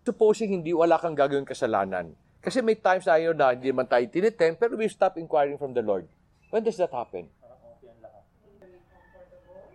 Supposing 0.06 0.54
hindi 0.54 0.70
wala 0.70 0.96
kang 0.96 1.18
gagawin 1.18 1.44
kasalanan. 1.44 2.14
Kasi 2.40 2.64
may 2.64 2.76
times 2.76 3.04
tayo 3.04 3.36
na 3.36 3.52
hindi 3.52 3.68
man 3.68 3.84
tayo 3.84 4.04
tinitem, 4.08 4.56
pero 4.56 4.76
we 4.76 4.88
stop 4.88 5.20
inquiring 5.20 5.60
from 5.60 5.76
the 5.76 5.84
Lord. 5.84 6.08
When 6.48 6.64
does 6.64 6.80
that 6.80 6.90
happen? 6.90 7.28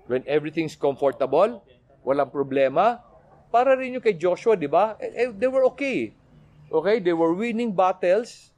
When 0.10 0.22
everything's 0.26 0.78
comfortable, 0.78 1.62
walang 2.06 2.30
problema, 2.30 3.02
Para 3.56 3.72
rin 3.80 3.96
yung 3.96 4.04
kay 4.04 4.20
Joshua, 4.20 4.60
di 4.60 4.68
ba? 4.68 5.00
Eh, 5.00 5.16
eh, 5.16 5.32
they 5.32 5.48
were 5.48 5.64
okay. 5.72 6.12
Okay? 6.68 7.00
They 7.00 7.16
were 7.16 7.32
winning 7.32 7.72
battles. 7.72 8.52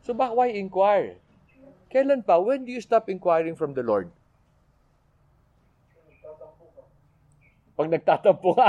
So, 0.00 0.16
bak 0.16 0.32
why 0.32 0.56
inquire? 0.56 1.20
Kailan 1.92 2.24
pa? 2.24 2.40
When 2.40 2.64
do 2.64 2.72
you 2.72 2.80
stop 2.80 3.12
inquiring 3.12 3.60
from 3.60 3.76
the 3.76 3.84
Lord? 3.84 4.08
Pag 7.76 7.92
nagtatampo 7.92 8.56
ka. 8.56 8.68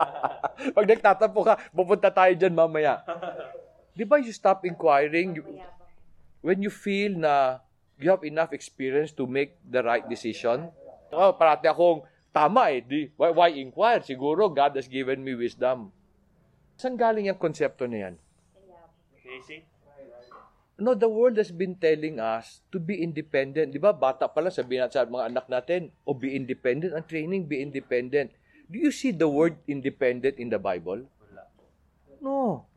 Pag 0.76 0.86
nagtatampo 0.90 1.40
ka, 1.46 1.54
pupunta 1.70 2.10
tayo 2.10 2.34
dyan 2.34 2.58
mamaya. 2.58 2.98
Di 3.96 4.04
ba 4.04 4.20
you 4.20 4.30
stop 4.36 4.68
inquiring? 4.68 5.40
You- 5.40 5.48
when 6.44 6.60
you 6.60 6.68
feel 6.68 7.16
na 7.16 7.64
you 7.96 8.12
have 8.12 8.22
enough 8.22 8.52
experience 8.52 9.10
to 9.16 9.24
make 9.24 9.56
the 9.64 9.80
right 9.80 10.04
decision, 10.04 10.68
oh, 11.10 11.32
parati 11.32 11.64
akong 11.64 12.04
tama 12.28 12.68
eh. 12.76 12.84
Di, 12.84 13.08
why, 13.16 13.32
why 13.32 13.48
inquire? 13.56 14.04
Siguro 14.04 14.52
God 14.52 14.76
has 14.76 14.84
given 14.86 15.24
me 15.24 15.32
wisdom. 15.32 15.90
Saan 16.76 17.00
galing 17.00 17.32
yung 17.32 17.40
konsepto 17.40 17.88
na 17.88 18.12
yan? 18.12 18.14
Casey? 19.16 19.64
No, 20.76 20.92
the 20.92 21.08
world 21.08 21.40
has 21.40 21.48
been 21.48 21.72
telling 21.72 22.20
us 22.20 22.60
to 22.68 22.76
be 22.76 23.00
independent. 23.00 23.72
Di 23.72 23.80
ba, 23.80 23.96
bata 23.96 24.28
pa 24.28 24.44
lang, 24.44 24.52
sabihin 24.52 24.84
natin 24.84 25.00
sa 25.00 25.08
mga 25.08 25.32
anak 25.32 25.46
natin, 25.48 25.88
o 26.04 26.12
be 26.12 26.36
independent. 26.36 26.92
Ang 26.92 27.08
training, 27.08 27.48
be 27.48 27.64
independent. 27.64 28.28
Do 28.68 28.76
you 28.76 28.92
see 28.92 29.08
the 29.08 29.24
word 29.24 29.56
independent 29.64 30.36
in 30.36 30.52
the 30.52 30.60
Bible? 30.60 31.08
No. 32.20 32.68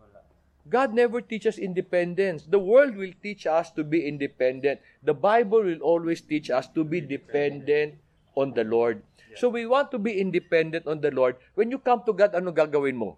God 0.69 0.93
never 0.93 1.19
teaches 1.19 1.57
independence. 1.57 2.45
The 2.45 2.61
world 2.61 2.93
will 2.93 3.11
teach 3.25 3.49
us 3.49 3.73
to 3.73 3.81
be 3.81 4.05
independent. 4.05 4.85
The 5.01 5.17
Bible 5.17 5.65
will 5.65 5.81
always 5.81 6.21
teach 6.21 6.53
us 6.53 6.69
to 6.77 6.85
be 6.85 7.01
dependent 7.01 7.97
on 8.37 8.53
the 8.53 8.61
Lord. 8.61 9.01
So 9.33 9.49
we 9.49 9.65
want 9.65 9.89
to 9.91 9.99
be 9.99 10.21
independent 10.21 10.85
on 10.85 11.01
the 11.01 11.09
Lord. 11.09 11.41
When 11.57 11.73
you 11.73 11.81
come 11.81 12.05
to 12.05 12.13
God, 12.13 12.37
ano 12.37 12.53
gagawin 12.53 12.97
mo? 12.97 13.17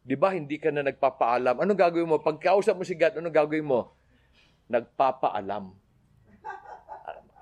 Di 0.00 0.16
ba, 0.16 0.32
hindi 0.32 0.56
ka 0.56 0.72
na 0.72 0.80
nagpapaalam. 0.80 1.60
Ano 1.60 1.76
gagawin 1.76 2.08
mo? 2.08 2.16
Pagkausap 2.16 2.80
mo 2.80 2.84
si 2.88 2.96
God, 2.96 3.20
ano 3.20 3.28
gagawin 3.28 3.68
mo? 3.68 3.92
Nagpapaalam. 4.72 5.68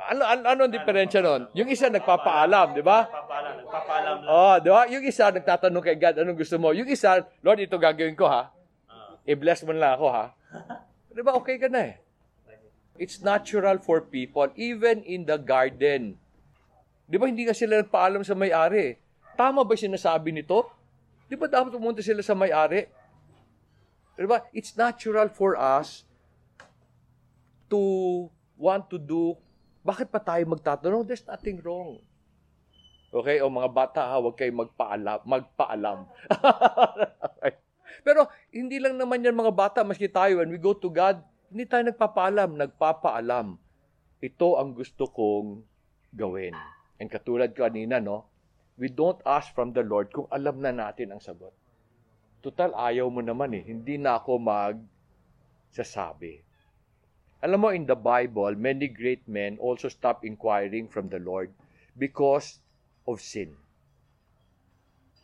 Ano, 0.07 0.23
ano, 0.23 0.43
ano 0.47 0.61
ang 0.67 0.75
diferensya 0.75 1.19
nun? 1.23 1.51
Yung 1.55 1.71
isa 1.71 1.91
nagpapaalam, 1.91 2.75
di 2.75 2.83
ba? 2.83 3.07
Nagpapaalam. 3.07 3.53
Nagpapaalam. 3.63 4.17
Oh, 4.27 4.57
di 4.59 4.71
ba? 4.71 4.83
Yung 4.91 5.05
isa 5.07 5.31
nagtatanong 5.31 5.83
kay 5.83 5.99
God, 5.99 6.15
anong 6.23 6.39
gusto 6.39 6.59
mo? 6.59 6.71
Yung 6.75 6.87
isa, 6.91 7.27
Lord, 7.43 7.63
ito 7.63 7.79
gagawin 7.79 8.19
ko 8.19 8.27
ha. 8.27 8.56
I-bless 9.27 9.67
mo 9.67 9.75
lang 9.75 9.99
ako 9.99 10.07
ha. 10.09 10.27
Di 11.15 11.21
ba? 11.21 11.35
Okay 11.37 11.59
ka 11.59 11.67
na 11.67 11.93
eh. 11.93 11.97
It's 12.97 13.21
natural 13.21 13.77
for 13.83 14.01
people, 14.01 14.49
even 14.57 15.05
in 15.05 15.29
the 15.29 15.37
garden. 15.37 16.17
Di 17.05 17.21
ba 17.21 17.29
hindi 17.29 17.45
ka 17.45 17.53
sila 17.53 17.85
nagpaalam 17.85 18.25
sa 18.25 18.33
may-ari? 18.33 18.97
Tama 19.37 19.67
ba 19.67 19.77
sinasabi 19.77 20.33
nito? 20.33 20.65
Di 21.29 21.37
ba 21.37 21.45
dapat 21.45 21.77
pumunta 21.77 22.01
sila 22.01 22.25
sa 22.25 22.33
may-ari? 22.33 22.89
Di 24.17 24.25
ba? 24.25 24.41
It's 24.57 24.73
natural 24.79 25.29
for 25.29 25.61
us 25.61 26.09
to 27.69 27.83
want 28.57 28.89
to 28.89 28.97
do, 28.97 29.37
bakit 29.85 30.09
pa 30.09 30.19
tayo 30.19 30.43
magtatanong? 30.49 31.05
There's 31.07 31.27
nothing 31.29 31.61
wrong. 31.61 32.01
Okay? 33.13 33.39
O 33.45 33.53
mga 33.53 33.71
bata, 33.71 34.03
ha, 34.03 34.19
huwag 34.19 34.35
kayo 34.35 34.51
magpaalam. 34.57 35.21
magpaalam. 35.23 35.99
Pero 38.03 38.27
hindi 38.53 38.81
lang 38.81 38.99
naman 38.99 39.25
yan 39.25 39.37
mga 39.37 39.53
bata, 39.55 39.85
maski 39.85 40.09
tayo, 40.11 40.41
when 40.43 40.51
we 40.51 40.59
go 40.59 40.75
to 40.75 40.91
God, 40.91 41.23
hindi 41.53 41.65
tayo 41.69 41.87
nagpapaalam, 41.87 42.59
nagpapaalam. 42.59 43.57
Ito 44.19 44.59
ang 44.59 44.75
gusto 44.75 45.07
kong 45.07 45.63
gawin. 46.17 46.57
And 46.97 47.13
katulad 47.13 47.53
kanina, 47.53 48.01
no? 48.01 48.27
We 48.77 48.93
don't 48.93 49.21
ask 49.25 49.53
from 49.57 49.73
the 49.73 49.85
Lord 49.85 50.13
kung 50.13 50.29
alam 50.29 50.61
na 50.61 50.73
natin 50.73 51.13
ang 51.13 51.21
sagot. 51.21 51.53
Total, 52.45 52.73
ayaw 52.77 53.09
mo 53.09 53.25
naman 53.25 53.57
eh. 53.57 53.65
Hindi 53.65 53.97
na 53.97 54.21
ako 54.21 54.37
magsasabi. 55.73 56.45
Alam 57.45 57.59
mo, 57.61 57.69
in 57.73 57.85
the 57.89 57.97
Bible, 57.97 58.57
many 58.57 58.89
great 58.89 59.25
men 59.29 59.57
also 59.61 59.89
stop 59.89 60.25
inquiring 60.25 60.89
from 60.89 61.09
the 61.09 61.21
Lord 61.21 61.53
because 61.97 62.61
of 63.09 63.21
sin. 63.21 63.57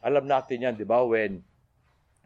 Alam 0.04 0.28
natin 0.28 0.64
yan, 0.64 0.74
di 0.76 0.84
ba? 0.84 1.04
When 1.04 1.44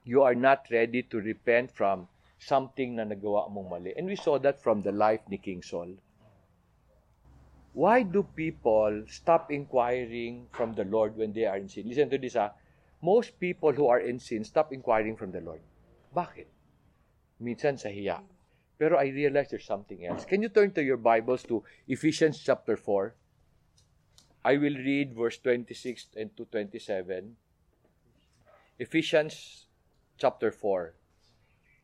you 0.07 0.23
are 0.23 0.39
not 0.39 0.71
ready 0.71 1.03
to 1.03 1.19
repent 1.19 1.75
from 1.75 2.07
something 2.39 2.95
na 2.95 3.03
nagawa 3.03 3.51
mong 3.51 3.67
mali. 3.67 3.91
And 3.99 4.07
we 4.07 4.15
saw 4.15 4.39
that 4.39 4.63
from 4.63 4.87
the 4.87 4.95
life 4.95 5.21
ni 5.27 5.37
King 5.37 5.67
Saul. 5.67 5.99
Why 7.75 8.07
do 8.07 8.23
people 8.23 9.05
stop 9.11 9.51
inquiring 9.51 10.47
from 10.55 10.73
the 10.73 10.87
Lord 10.87 11.19
when 11.19 11.35
they 11.35 11.45
are 11.45 11.59
in 11.59 11.69
sin? 11.69 11.91
Listen 11.91 12.09
to 12.15 12.17
this 12.17 12.39
ha. 12.39 12.55
Most 13.03 13.37
people 13.43 13.75
who 13.75 13.91
are 13.91 14.01
in 14.01 14.23
sin 14.23 14.47
stop 14.47 14.73
inquiring 14.73 15.19
from 15.19 15.35
the 15.35 15.43
Lord. 15.43 15.61
Bakit? 16.15 16.49
Minsan 17.43 17.77
sa 17.77 17.91
hiya. 17.91 18.23
Pero 18.79 18.97
I 18.97 19.11
realize 19.11 19.51
there's 19.51 19.67
something 19.67 20.07
else. 20.07 20.25
Can 20.25 20.41
you 20.41 20.49
turn 20.49 20.71
to 20.79 20.83
your 20.87 20.97
Bibles 20.97 21.43
to 21.51 21.67
Ephesians 21.91 22.41
chapter 22.41 22.79
4? 22.79 23.13
I 24.47 24.57
will 24.57 24.79
read 24.79 25.13
verse 25.13 25.37
26 25.43 26.15
and 26.17 26.31
to 26.39 26.47
27. 26.47 27.37
Ephesians 28.79 29.66
chapter 30.19 30.51
4, 30.51 30.95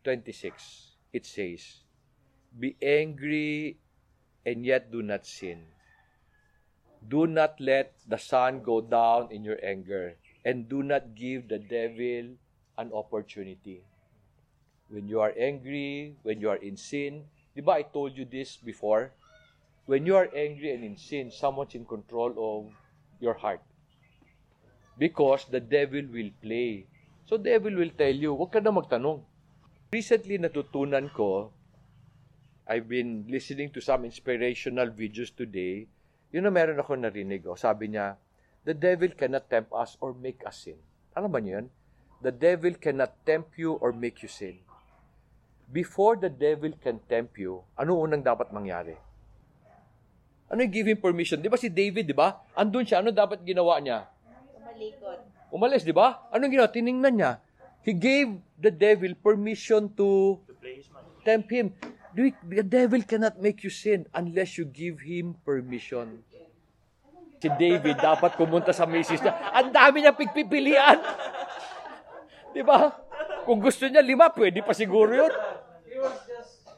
26. 0.05 0.97
It 1.13 1.27
says, 1.27 1.85
Be 2.59 2.77
angry 2.81 3.77
and 4.47 4.65
yet 4.65 4.91
do 4.91 5.03
not 5.03 5.27
sin. 5.27 5.65
Do 7.09 7.27
not 7.27 7.61
let 7.61 7.93
the 8.09 8.17
sun 8.17 8.63
go 8.63 8.81
down 8.81 9.29
in 9.31 9.45
your 9.45 9.59
anger, 9.63 10.17
and 10.45 10.69
do 10.69 10.83
not 10.83 11.15
give 11.15 11.49
the 11.49 11.59
devil 11.59 12.39
an 12.79 12.93
opportunity. 12.93 13.83
When 14.89 15.09
you 15.09 15.21
are 15.21 15.35
angry, 15.37 16.17
when 16.23 16.41
you 16.41 16.49
are 16.49 16.63
in 16.63 16.77
sin, 16.77 17.27
di 17.55 17.61
ba 17.61 17.73
I 17.73 17.83
told 17.83 18.17
you 18.17 18.25
this 18.25 18.57
before? 18.57 19.13
When 19.87 20.07
you 20.07 20.17
are 20.17 20.31
angry 20.35 20.73
and 20.73 20.85
in 20.85 20.97
sin, 20.97 21.31
someone's 21.31 21.75
in 21.75 21.85
control 21.85 22.33
of 22.39 22.73
your 23.21 23.35
heart. 23.35 23.61
Because 24.97 25.45
the 25.51 25.61
devil 25.61 26.07
will 26.07 26.31
play. 26.41 26.87
So 27.33 27.41
devil 27.41 27.81
will 27.81 27.97
tell 27.97 28.13
you, 28.13 28.37
huwag 28.37 28.53
ka 28.53 28.61
na 28.61 28.69
magtanong. 28.69 29.25
Recently 29.97 30.37
natutunan 30.37 31.09
ko, 31.17 31.49
I've 32.69 32.85
been 32.85 33.25
listening 33.25 33.73
to 33.73 33.81
some 33.81 34.05
inspirational 34.05 34.93
videos 34.93 35.33
today. 35.33 35.89
Yun 36.29 36.45
na 36.45 36.53
meron 36.53 36.77
ako 36.77 36.93
narinig. 36.93 37.49
Oh. 37.49 37.57
Sabi 37.57 37.89
niya, 37.89 38.21
the 38.69 38.77
devil 38.77 39.09
cannot 39.17 39.49
tempt 39.49 39.73
us 39.73 39.97
or 40.05 40.13
make 40.13 40.45
us 40.45 40.69
sin. 40.69 40.77
Alam 41.17 41.33
ba 41.33 41.41
niyo 41.41 41.65
yun? 41.65 41.67
The 42.21 42.37
devil 42.37 42.77
cannot 42.77 43.17
tempt 43.25 43.57
you 43.57 43.81
or 43.81 43.97
make 43.97 44.21
you 44.21 44.29
sin. 44.29 44.61
Before 45.73 46.21
the 46.21 46.29
devil 46.29 46.77
can 46.85 47.01
tempt 47.09 47.41
you, 47.41 47.65
ano 47.81 47.97
unang 47.97 48.21
dapat 48.21 48.53
mangyari? 48.53 49.01
Ano 50.53 50.61
yung 50.69 50.85
him 50.85 51.01
permission? 51.01 51.41
Di 51.41 51.49
ba 51.49 51.57
si 51.57 51.73
David, 51.73 52.05
di 52.05 52.13
ba? 52.13 52.45
Andun 52.53 52.85
siya, 52.85 53.01
ano 53.01 53.09
dapat 53.09 53.41
ginawa 53.41 53.81
niya? 53.81 54.05
Tumalikod. 54.53 55.32
Umalis, 55.53 55.85
di 55.85 55.93
ba? 55.93 56.25
Anong 56.33 56.49
ginawa? 56.49 56.73
Tiningnan 56.73 57.13
niya. 57.13 57.33
He 57.85 57.93
gave 57.93 58.41
the 58.57 58.73
devil 58.73 59.13
permission 59.21 59.93
to 60.01 60.41
To 60.49 60.55
tempt 61.29 61.53
him. 61.53 61.77
The 62.17 62.65
devil 62.65 63.05
cannot 63.05 63.37
make 63.37 63.61
you 63.61 63.69
sin 63.69 64.09
unless 64.17 64.57
you 64.57 64.65
give 64.65 65.05
him 65.05 65.37
permission. 65.45 66.25
Si 67.43 67.51
David 67.59 67.99
dapat 67.99 68.39
pumunta 68.39 68.71
sa 68.71 68.87
misis 68.87 69.21
niya. 69.21 69.35
Ang 69.53 69.75
dami 69.75 70.03
niya 70.03 70.15
pigpipilian. 70.15 70.99
Di 72.55 72.63
ba? 72.65 72.95
Kung 73.43 73.59
gusto 73.59 73.85
niya 73.91 73.99
lima, 73.99 74.31
pwede 74.31 74.63
pa 74.63 74.73
siguro 74.73 75.11
yun. 75.11 75.33
He 75.85 75.99
was 75.99 76.17
just 76.25 76.71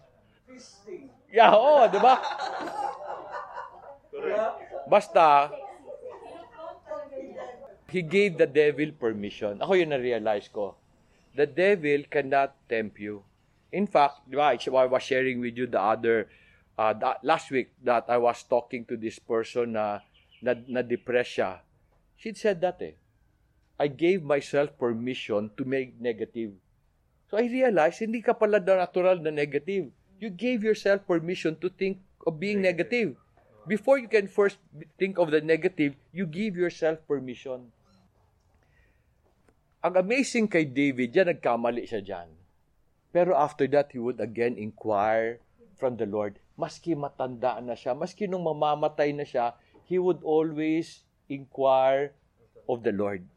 feasting. 0.48 1.12
Yeah, 1.28 1.52
oo, 1.52 1.84
di 1.92 2.00
ba? 2.00 2.16
Basta, 4.88 5.52
he 7.94 8.02
gave 8.02 8.34
the 8.34 8.50
devil 8.50 8.90
permission. 8.90 9.62
Ako 9.62 9.78
yun 9.78 9.94
na-realize 9.94 10.50
ko. 10.50 10.74
The 11.38 11.46
devil 11.46 12.02
cannot 12.10 12.58
tempt 12.66 12.98
you. 12.98 13.22
In 13.70 13.86
fact, 13.86 14.26
di 14.26 14.34
ba, 14.34 14.58
I 14.58 14.86
was 14.90 15.02
sharing 15.06 15.38
with 15.38 15.54
you 15.54 15.70
the 15.70 15.78
other, 15.78 16.26
uh, 16.74 16.90
the- 16.90 17.22
last 17.22 17.54
week 17.54 17.70
that 17.86 18.10
I 18.10 18.18
was 18.18 18.42
talking 18.42 18.82
to 18.90 18.98
this 18.98 19.22
person 19.22 19.78
na, 19.78 20.02
na, 20.42 20.58
na 20.66 20.82
depressed 20.82 21.38
siya. 21.38 21.62
She 22.18 22.34
said 22.34 22.58
that 22.66 22.82
eh. 22.82 22.98
I 23.78 23.86
gave 23.86 24.26
myself 24.26 24.74
permission 24.74 25.54
to 25.54 25.62
make 25.62 25.94
negative. 25.98 26.54
So 27.30 27.38
I 27.38 27.46
realized, 27.46 28.02
hindi 28.02 28.22
ka 28.22 28.34
pala 28.34 28.58
the 28.58 28.74
natural 28.74 29.22
na 29.22 29.30
negative. 29.30 29.90
You 30.18 30.30
gave 30.34 30.66
yourself 30.66 31.06
permission 31.06 31.54
to 31.62 31.70
think 31.70 32.02
of 32.26 32.42
being 32.42 32.58
negative. 32.58 33.18
Before 33.66 33.98
you 33.98 34.10
can 34.10 34.26
first 34.26 34.58
think 34.98 35.18
of 35.18 35.30
the 35.30 35.42
negative, 35.42 35.94
you 36.10 36.26
give 36.26 36.58
yourself 36.58 36.98
permission. 37.06 37.70
Ang 39.84 40.00
amazing 40.00 40.48
kay 40.48 40.64
David, 40.64 41.12
yan 41.12 41.28
nagkamali 41.28 41.84
siya 41.84 42.00
dyan. 42.00 42.32
Pero 43.12 43.36
after 43.36 43.68
that, 43.68 43.92
he 43.92 44.00
would 44.00 44.16
again 44.16 44.56
inquire 44.56 45.44
from 45.76 46.00
the 46.00 46.08
Lord. 46.08 46.40
Maski 46.56 46.96
matanda 46.96 47.60
na 47.60 47.76
siya, 47.76 47.92
maski 47.92 48.24
nung 48.24 48.48
mamamatay 48.48 49.12
na 49.12 49.28
siya, 49.28 49.52
he 49.84 50.00
would 50.00 50.24
always 50.24 51.04
inquire 51.28 52.16
of 52.64 52.80
the 52.80 52.96
Lord. 52.96 53.28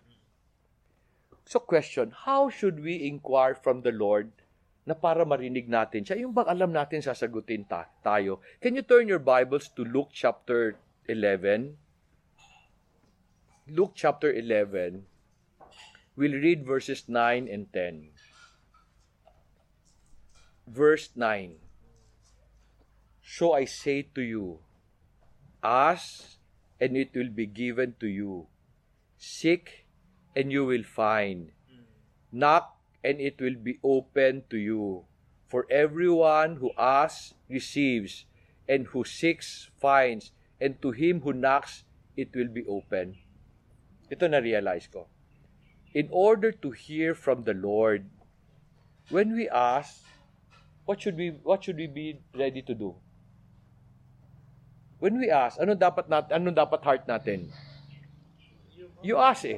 So 1.43 1.59
question, 1.59 2.15
how 2.15 2.47
should 2.47 2.79
we 2.79 3.03
inquire 3.03 3.51
from 3.51 3.83
the 3.83 3.91
Lord 3.91 4.31
na 4.87 4.95
para 4.95 5.27
marinig 5.27 5.67
natin 5.67 6.07
siya? 6.07 6.15
Yung 6.15 6.31
bang 6.31 6.47
alam 6.47 6.71
natin 6.71 7.03
sasagutin 7.03 7.67
ta- 7.67 7.91
tayo? 7.99 8.39
Can 8.63 8.79
you 8.79 8.87
turn 8.87 9.11
your 9.11 9.19
Bibles 9.19 9.67
to 9.75 9.83
Luke 9.83 10.15
chapter 10.15 10.79
11? 11.11 11.75
Luke 13.67 13.99
chapter 13.99 14.31
11. 14.31 15.16
We'll 16.17 16.41
read 16.41 16.65
verses 16.65 17.05
9 17.05 17.45
and 17.45 17.69
10. 17.71 18.09
Verse 20.65 21.13
9. 21.13 21.61
So 23.21 23.53
I 23.53 23.69
say 23.69 24.01
to 24.17 24.21
you, 24.25 24.65
ask 25.61 26.41
and 26.81 26.97
it 26.97 27.13
will 27.13 27.29
be 27.29 27.45
given 27.45 27.93
to 28.01 28.07
you. 28.09 28.49
Seek 29.17 29.85
and 30.35 30.51
you 30.51 30.65
will 30.65 30.81
find. 30.81 31.53
Knock 32.31 32.73
and 33.03 33.21
it 33.21 33.37
will 33.39 33.61
be 33.61 33.77
open 33.83 34.41
to 34.49 34.57
you. 34.57 35.05
For 35.45 35.69
everyone 35.69 36.57
who 36.57 36.73
asks 36.77 37.37
receives, 37.47 38.25
and 38.67 38.87
who 38.87 39.05
seeks 39.05 39.71
finds, 39.79 40.31
and 40.59 40.81
to 40.81 40.91
him 40.91 41.21
who 41.21 41.31
knocks 41.31 41.85
it 42.17 42.35
will 42.35 42.49
be 42.49 42.65
open. 42.67 43.15
Ito 44.11 44.27
na-realize 44.27 44.91
ko. 44.91 45.07
In 45.97 46.13
order 46.13 46.53
to 46.53 46.69
hear 46.77 47.17
from 47.17 47.41
the 47.41 47.57
Lord, 47.57 48.05
when 49.09 49.33
we 49.33 49.49
ask, 49.49 50.05
what 50.85 51.01
should 51.01 51.17
we 51.17 51.33
what 51.41 51.65
should 51.65 51.81
we 51.81 51.89
be 51.89 52.21
ready 52.37 52.61
to 52.69 52.77
do? 52.77 52.93
When 55.01 55.17
we 55.17 55.33
ask, 55.33 55.57
ano 55.57 55.73
dapat 55.73 56.05
nat 56.05 56.29
ano 56.29 56.53
dapat 56.53 56.85
heart 56.85 57.03
natin? 57.09 57.49
You 59.01 59.17
ask 59.17 59.49
eh. 59.49 59.57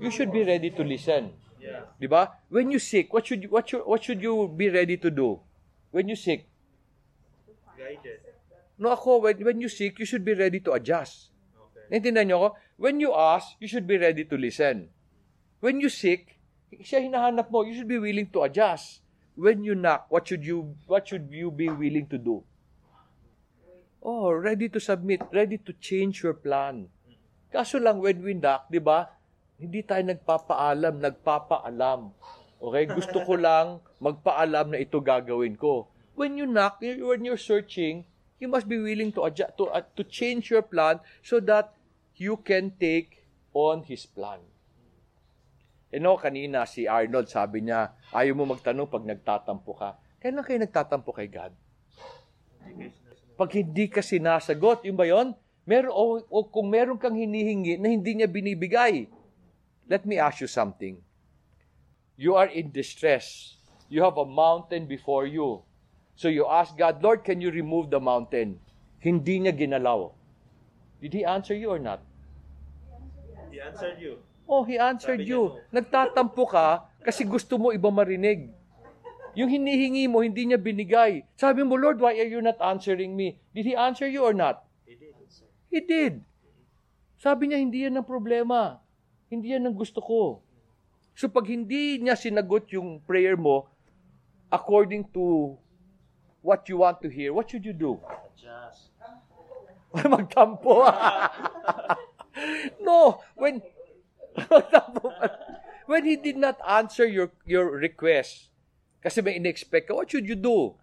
You 0.00 0.08
should 0.08 0.32
be 0.32 0.48
ready 0.48 0.72
to 0.72 0.80
listen. 0.80 1.36
Yeah. 1.60 1.92
Di 2.00 2.08
ba? 2.08 2.32
When 2.48 2.72
you 2.72 2.80
seek, 2.80 3.12
what 3.12 3.28
should 3.28 3.44
you, 3.44 3.52
what 3.52 3.68
should, 3.68 3.84
what 3.84 4.00
should 4.00 4.24
you 4.24 4.48
be 4.48 4.72
ready 4.72 4.96
to 4.96 5.12
do? 5.12 5.44
When 5.92 6.08
you 6.08 6.16
seek? 6.16 6.48
Guided. 7.76 8.24
No, 8.80 8.96
ako, 8.96 9.28
when, 9.28 9.36
when 9.44 9.60
you 9.60 9.68
seek, 9.68 10.00
you 10.00 10.08
should 10.08 10.24
be 10.24 10.34
ready 10.34 10.58
to 10.64 10.72
adjust. 10.72 11.30
Okay. 11.54 11.86
Naintindihan 11.92 12.26
niyo 12.32 12.36
ako? 12.40 12.48
When 12.80 12.96
you 12.98 13.12
ask, 13.14 13.54
you 13.60 13.68
should 13.68 13.86
be 13.86 14.00
ready 14.00 14.24
to 14.24 14.34
listen. 14.40 14.90
When 15.62 15.78
you 15.78 15.94
seek, 15.94 16.42
siya 16.74 17.06
hinahanap 17.06 17.46
mo, 17.46 17.62
you 17.62 17.70
should 17.70 17.86
be 17.86 18.02
willing 18.02 18.26
to 18.34 18.42
adjust. 18.42 18.98
When 19.38 19.62
you 19.62 19.78
knock, 19.78 20.10
what 20.10 20.26
should 20.26 20.42
you 20.42 20.74
what 20.90 21.06
should 21.06 21.30
you 21.30 21.54
be 21.54 21.70
willing 21.70 22.10
to 22.10 22.18
do? 22.18 22.42
Oh, 24.02 24.34
ready 24.34 24.66
to 24.74 24.82
submit, 24.82 25.22
ready 25.30 25.62
to 25.62 25.70
change 25.78 26.26
your 26.26 26.34
plan. 26.34 26.90
Kaso 27.54 27.78
lang 27.78 28.02
when 28.02 28.26
we 28.26 28.34
knock, 28.34 28.66
'di 28.74 28.82
ba? 28.82 29.06
Hindi 29.54 29.86
tayo 29.86 30.02
nagpapaalam, 30.02 30.98
nagpapaalam. 30.98 32.10
Okay? 32.58 32.84
Gusto 32.90 33.22
ko 33.22 33.38
lang 33.38 33.78
magpaalam 34.02 34.74
na 34.74 34.82
ito 34.82 34.98
gagawin 34.98 35.54
ko. 35.54 35.86
When 36.18 36.34
you 36.34 36.50
knock, 36.50 36.82
when 36.82 37.22
you're 37.22 37.38
searching, 37.38 38.02
you 38.42 38.50
must 38.50 38.66
be 38.66 38.82
willing 38.82 39.14
to 39.14 39.30
adjust, 39.30 39.54
to 39.62 39.70
uh, 39.70 39.86
to 39.94 40.02
change 40.02 40.50
your 40.50 40.66
plan 40.66 40.98
so 41.22 41.38
that 41.38 41.70
you 42.18 42.42
can 42.42 42.74
take 42.82 43.30
on 43.54 43.86
his 43.86 44.10
plan. 44.10 44.51
You 45.92 46.00
know, 46.00 46.16
kanina 46.16 46.64
si 46.64 46.88
Arnold 46.88 47.28
sabi 47.28 47.68
niya, 47.68 47.92
ayaw 48.16 48.32
mo 48.32 48.48
magtanong 48.48 48.88
pag 48.88 49.04
nagtatampo 49.04 49.76
ka. 49.76 50.00
Kailan 50.24 50.40
kayo 50.40 50.64
nagtatampo 50.64 51.12
kay 51.12 51.28
God? 51.28 51.52
Pag 53.36 53.50
hindi 53.52 53.92
ka 53.92 54.00
sinasagot, 54.00 54.88
yun 54.88 54.96
ba 54.96 55.04
yun? 55.04 55.36
Meron, 55.68 55.92
o, 55.92 56.24
o 56.32 56.48
kung 56.48 56.72
meron 56.72 56.96
kang 56.96 57.12
hinihingi 57.12 57.76
na 57.76 57.92
hindi 57.92 58.16
niya 58.16 58.26
binibigay. 58.26 59.04
Let 59.84 60.08
me 60.08 60.16
ask 60.16 60.40
you 60.40 60.48
something. 60.48 60.96
You 62.16 62.40
are 62.40 62.48
in 62.48 62.72
distress. 62.72 63.60
You 63.92 64.00
have 64.00 64.16
a 64.16 64.24
mountain 64.24 64.88
before 64.88 65.28
you. 65.28 65.60
So 66.16 66.32
you 66.32 66.48
ask 66.48 66.72
God, 66.72 67.04
Lord, 67.04 67.20
can 67.20 67.44
you 67.44 67.52
remove 67.52 67.92
the 67.92 68.00
mountain? 68.00 68.64
Hindi 68.96 69.44
niya 69.44 69.52
ginalaw. 69.52 70.08
Did 71.04 71.12
He 71.12 71.22
answer 71.26 71.52
you 71.52 71.68
or 71.68 71.82
not? 71.82 72.00
He 73.52 73.60
answered 73.60 74.00
you. 74.00 74.24
Oh, 74.52 74.68
He 74.68 74.76
answered 74.76 75.24
Sabi 75.24 75.32
you. 75.32 75.56
Nagtatampo 75.72 76.44
ka 76.44 76.84
kasi 77.00 77.24
gusto 77.24 77.56
mo 77.56 77.72
iba 77.72 77.88
marinig. 77.88 78.52
Yung 79.32 79.48
hinihingi 79.48 80.04
mo, 80.12 80.20
hindi 80.20 80.44
niya 80.44 80.60
binigay. 80.60 81.24
Sabi 81.40 81.64
mo, 81.64 81.80
Lord, 81.80 82.04
why 82.04 82.12
are 82.20 82.28
you 82.28 82.44
not 82.44 82.60
answering 82.60 83.16
me? 83.16 83.40
Did 83.56 83.64
He 83.64 83.72
answer 83.72 84.04
you 84.04 84.20
or 84.20 84.36
not? 84.36 84.60
He 84.84 84.92
did. 84.92 85.16
sir. 85.32 85.48
He 85.72 85.80
did. 85.80 86.20
Sabi 87.16 87.48
niya, 87.48 87.64
hindi 87.64 87.88
yan 87.88 87.96
ang 87.96 88.04
problema. 88.04 88.76
Hindi 89.32 89.56
yan 89.56 89.64
ang 89.64 89.72
gusto 89.72 90.04
ko. 90.04 90.44
So 91.16 91.32
pag 91.32 91.48
hindi 91.48 91.96
niya 91.96 92.12
sinagot 92.12 92.68
yung 92.76 93.00
prayer 93.00 93.40
mo, 93.40 93.72
according 94.52 95.08
to 95.16 95.56
what 96.44 96.68
you 96.68 96.84
want 96.84 97.00
to 97.00 97.08
hear, 97.08 97.32
what 97.32 97.48
should 97.48 97.64
you 97.64 97.72
do? 97.72 97.96
Adjust. 98.04 98.92
Magtampo. 100.12 100.84
no, 102.84 103.24
when. 103.32 103.64
when 105.90 106.04
he 106.04 106.16
did 106.16 106.36
not 106.36 106.58
answer 106.64 107.04
your 107.04 107.32
your 107.44 107.68
request, 107.68 108.48
kasi 109.02 109.20
may 109.20 109.36
in-expect 109.36 109.90
ka, 109.90 109.96
what 109.98 110.08
should 110.08 110.28
you 110.28 110.38
do? 110.38 110.78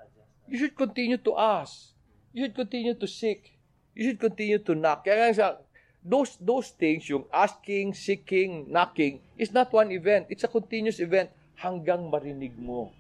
You 0.50 0.58
should 0.58 0.76
continue 0.76 1.18
to 1.22 1.34
ask. 1.38 1.94
You 2.34 2.46
should 2.46 2.58
continue 2.58 2.94
to 2.98 3.08
seek. 3.08 3.58
You 3.94 4.10
should 4.10 4.22
continue 4.22 4.62
to 4.62 4.74
knock. 4.74 5.06
Kaya 5.06 5.34
nga 5.34 5.62
those, 6.04 6.40
those 6.40 6.72
things, 6.72 7.08
yung 7.10 7.28
asking, 7.32 7.94
seeking, 7.94 8.72
knocking, 8.72 9.20
is 9.38 9.52
not 9.52 9.72
one 9.72 9.92
event. 9.92 10.28
It's 10.30 10.44
a 10.44 10.52
continuous 10.52 11.00
event 11.00 11.30
hanggang 11.60 12.08
marinig 12.08 12.56
mo. 12.56 12.92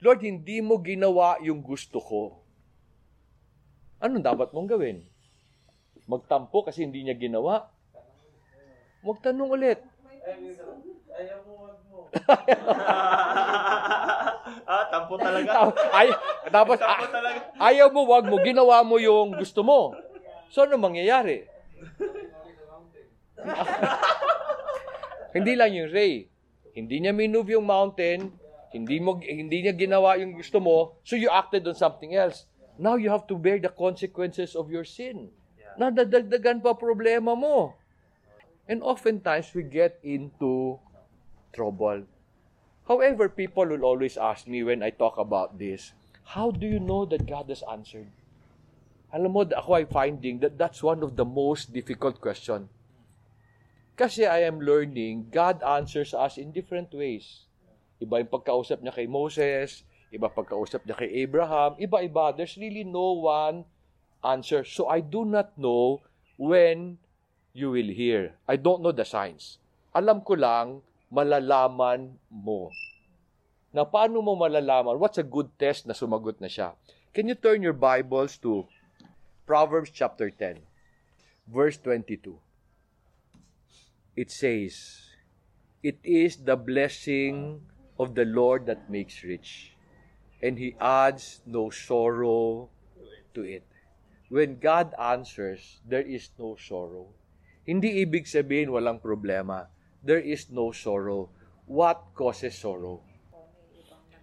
Lord, 0.00 0.24
hindi 0.24 0.64
mo 0.64 0.80
ginawa 0.80 1.36
yung 1.44 1.60
gusto 1.60 2.00
ko. 2.00 2.40
Anong 4.00 4.24
dapat 4.24 4.48
mong 4.56 4.70
gawin? 4.70 5.04
Magtampo 6.08 6.64
kasi 6.64 6.88
hindi 6.88 7.04
niya 7.04 7.18
ginawa? 7.18 7.68
Magtanong 9.00 9.50
ulit. 9.50 9.80
Ayaw 11.10 11.38
mo, 11.44 11.52
wag 11.64 11.78
mo. 11.88 11.98
ah, 14.68 14.84
tampo 14.92 15.14
talaga. 15.16 15.50
Ay, 15.92 16.08
tapos, 16.52 16.76
Tampo 16.76 17.04
ah, 17.04 17.08
talaga. 17.08 17.38
ayaw 17.56 17.88
mo, 17.88 18.00
wag 18.08 18.24
mo, 18.28 18.36
ginawa 18.44 18.84
mo 18.84 19.00
yung 19.00 19.36
gusto 19.36 19.64
mo. 19.64 19.96
So, 20.52 20.68
ano 20.68 20.76
mangyayari? 20.76 21.48
hindi 25.36 25.52
lang 25.56 25.72
yung 25.72 25.88
Ray. 25.88 26.28
Hindi 26.76 27.00
niya 27.00 27.16
minove 27.16 27.56
yung 27.56 27.66
mountain, 27.66 28.30
hindi 28.70 28.96
mo 29.02 29.18
hindi 29.18 29.66
niya 29.66 29.74
ginawa 29.74 30.14
yung 30.20 30.38
gusto 30.38 30.62
mo, 30.62 30.94
so 31.02 31.18
you 31.18 31.26
acted 31.26 31.66
on 31.66 31.74
something 31.74 32.14
else. 32.14 32.46
Now 32.78 32.94
you 32.94 33.10
have 33.10 33.26
to 33.28 33.36
bear 33.36 33.58
the 33.58 33.72
consequences 33.72 34.54
of 34.54 34.70
your 34.70 34.86
sin. 34.86 35.34
Nadadagdagan 35.76 36.62
pa 36.62 36.78
problema 36.78 37.34
mo. 37.34 37.79
And 38.70 38.86
oftentimes 38.86 39.50
we 39.50 39.66
get 39.66 39.98
into 40.06 40.78
trouble. 41.50 42.06
However, 42.86 43.26
people 43.26 43.66
will 43.66 43.82
always 43.82 44.14
ask 44.14 44.46
me 44.46 44.62
when 44.62 44.78
I 44.78 44.94
talk 44.94 45.18
about 45.18 45.58
this, 45.58 45.90
how 46.22 46.54
do 46.54 46.70
you 46.70 46.78
know 46.78 47.02
that 47.10 47.26
God 47.26 47.50
has 47.50 47.66
answered? 47.66 48.14
Alam 49.10 49.34
mo, 49.34 49.42
ako 49.42 49.74
ay 49.74 49.90
finding 49.90 50.38
that 50.38 50.54
that's 50.54 50.86
one 50.86 51.02
of 51.02 51.18
the 51.18 51.26
most 51.26 51.74
difficult 51.74 52.22
question. 52.22 52.70
Kasi 53.98 54.22
I 54.22 54.46
am 54.46 54.62
learning, 54.62 55.34
God 55.34 55.66
answers 55.66 56.14
us 56.14 56.38
in 56.38 56.54
different 56.54 56.94
ways. 56.94 57.50
Iba 57.98 58.22
yung 58.22 58.30
pagkausap 58.30 58.86
niya 58.86 58.94
kay 58.94 59.10
Moses, 59.10 59.82
iba 60.14 60.30
pagkausap 60.30 60.86
niya 60.86 60.94
kay 60.94 61.10
Abraham, 61.26 61.74
iba-iba. 61.74 62.38
There's 62.38 62.54
really 62.54 62.86
no 62.86 63.18
one 63.26 63.66
answer. 64.22 64.62
So 64.62 64.86
I 64.86 65.02
do 65.02 65.26
not 65.26 65.58
know 65.58 66.06
when 66.38 67.02
you 67.52 67.70
will 67.70 67.90
hear. 67.90 68.34
I 68.46 68.56
don't 68.56 68.82
know 68.82 68.92
the 68.92 69.04
signs. 69.04 69.58
Alam 69.94 70.22
ko 70.22 70.34
lang, 70.38 70.82
malalaman 71.10 72.14
mo. 72.30 72.70
Na 73.74 73.82
paano 73.82 74.22
mo 74.22 74.38
malalaman? 74.38 74.98
What's 74.98 75.18
a 75.18 75.26
good 75.26 75.50
test 75.58 75.86
na 75.86 75.94
sumagot 75.94 76.38
na 76.38 76.46
siya? 76.46 76.74
Can 77.10 77.26
you 77.26 77.34
turn 77.34 77.62
your 77.62 77.74
Bibles 77.74 78.38
to 78.46 78.66
Proverbs 79.46 79.90
chapter 79.90 80.30
10, 80.30 80.62
verse 81.50 81.78
22? 81.82 82.38
It 84.14 84.30
says, 84.30 85.10
It 85.82 85.98
is 86.06 86.46
the 86.46 86.54
blessing 86.54 87.66
of 87.98 88.14
the 88.14 88.26
Lord 88.26 88.66
that 88.66 88.90
makes 88.90 89.26
rich, 89.26 89.74
and 90.38 90.58
He 90.58 90.78
adds 90.78 91.42
no 91.46 91.70
sorrow 91.70 92.70
to 93.34 93.42
it. 93.42 93.66
When 94.30 94.62
God 94.62 94.94
answers, 94.94 95.82
there 95.82 96.06
is 96.06 96.30
no 96.38 96.54
sorrow. 96.54 97.10
Hindi 97.64 98.00
ibig 98.00 98.24
sabihin 98.24 98.72
walang 98.72 99.00
problema. 99.00 99.68
There 100.00 100.20
is 100.20 100.48
no 100.48 100.72
sorrow. 100.72 101.28
What 101.68 102.16
causes 102.16 102.56
sorrow? 102.56 103.04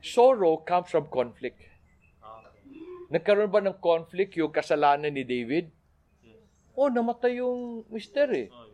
Sorrow 0.01 0.61
comes 0.61 0.89
from 0.89 1.07
conflict. 1.07 1.61
Nagkaroon 3.07 3.53
ba 3.53 3.63
ng 3.63 3.79
conflict 3.79 4.35
yung 4.35 4.51
kasalanan 4.51 5.15
ni 5.15 5.23
David? 5.23 5.71
Oh, 6.75 6.91
namatay 6.91 7.39
yung 7.39 7.87
mister 7.89 8.27
eh. 8.35 8.47
Oh. 8.51 8.67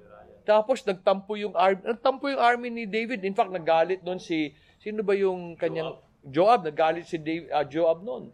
Tapos 0.44 0.84
nagtampo 0.84 1.40
yung 1.40 1.56
army, 1.56 1.80
nagtampo 1.88 2.28
yung 2.28 2.42
army 2.42 2.68
ni 2.68 2.84
David. 2.84 3.24
In 3.24 3.32
fact, 3.32 3.54
nagalit 3.54 4.04
noon 4.04 4.20
si 4.20 4.52
sino 4.84 5.00
ba 5.00 5.16
yung 5.16 5.56
kanyang 5.56 5.96
Joab, 6.24 6.68
nagalit 6.68 7.08
si 7.08 7.16
David, 7.16 7.48
ah, 7.52 7.64
Joab 7.64 8.04
noon. 8.04 8.32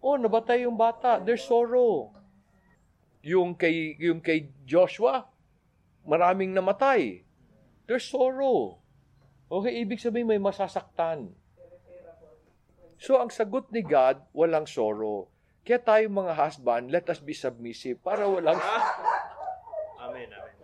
Oh, 0.00 0.16
nabatay 0.16 0.64
yung 0.64 0.80
bata. 0.80 1.20
There's 1.20 1.44
sorrow. 1.44 2.08
Yung 3.20 3.52
kay 3.52 3.96
yung 4.00 4.24
kay 4.24 4.48
Joshua, 4.64 5.28
maraming 6.08 6.56
namatay. 6.56 7.22
There's 7.84 8.06
sorrow. 8.06 8.80
Okay, 9.50 9.82
ibig 9.82 9.98
sabihin 9.98 10.30
may 10.30 10.38
masasaktan. 10.38 11.34
So, 13.00 13.16
ang 13.18 13.32
sagot 13.32 13.72
ni 13.72 13.80
God, 13.82 14.22
walang 14.36 14.68
sorrow. 14.68 15.26
Kaya 15.64 15.80
tayo 15.80 16.04
mga 16.12 16.36
husband, 16.36 16.92
let 16.92 17.08
us 17.08 17.18
be 17.18 17.32
submissive 17.32 17.96
para 18.04 18.28
walang... 18.28 18.60
Amen, 19.98 20.28
amen. 20.28 20.54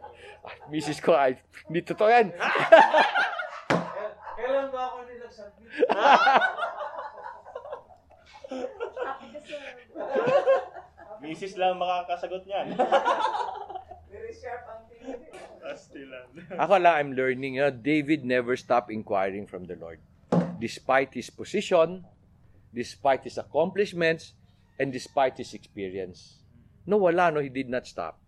Ay, 0.46 0.56
misis 0.70 1.00
ko, 1.02 1.16
ay, 1.16 1.40
hindi 1.66 1.80
totoo 1.82 2.06
yan. 2.06 2.30
Kailan 4.36 4.68
ba 4.70 4.80
ako 4.92 4.98
nilagsabit? 5.08 5.66
Misis 11.26 11.58
lang 11.58 11.82
makakasagot 11.82 12.46
niyan. 12.46 12.78
Very 14.14 14.30
sharp 14.30 14.62
ang 14.70 14.82
tingin. 14.86 15.18
Pastilan. 15.58 16.26
Ako 16.62 16.78
lang, 16.78 16.94
I'm 16.94 17.12
learning, 17.18 17.58
you 17.58 17.66
know, 17.66 17.74
David 17.74 18.22
never 18.22 18.54
stopped 18.54 18.94
inquiring 18.94 19.50
from 19.50 19.66
the 19.66 19.74
Lord. 19.74 19.98
Despite 20.62 21.18
his 21.18 21.28
position, 21.28 22.06
despite 22.70 23.26
his 23.26 23.36
accomplishments, 23.36 24.38
and 24.78 24.92
despite 24.92 25.36
his 25.42 25.52
experience. 25.52 26.38
No, 26.86 26.96
wala, 26.96 27.34
no, 27.34 27.40
he 27.42 27.50
did 27.50 27.68
not 27.68 27.90
stop. 27.90 28.22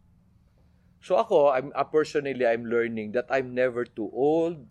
So 0.99 1.15
ako, 1.17 1.55
I'm, 1.55 1.71
uh, 1.79 1.87
personally, 1.87 2.43
I'm 2.43 2.67
learning 2.67 3.13
that 3.13 3.31
I'm 3.31 3.55
never 3.55 3.87
too 3.87 4.11
old, 4.11 4.67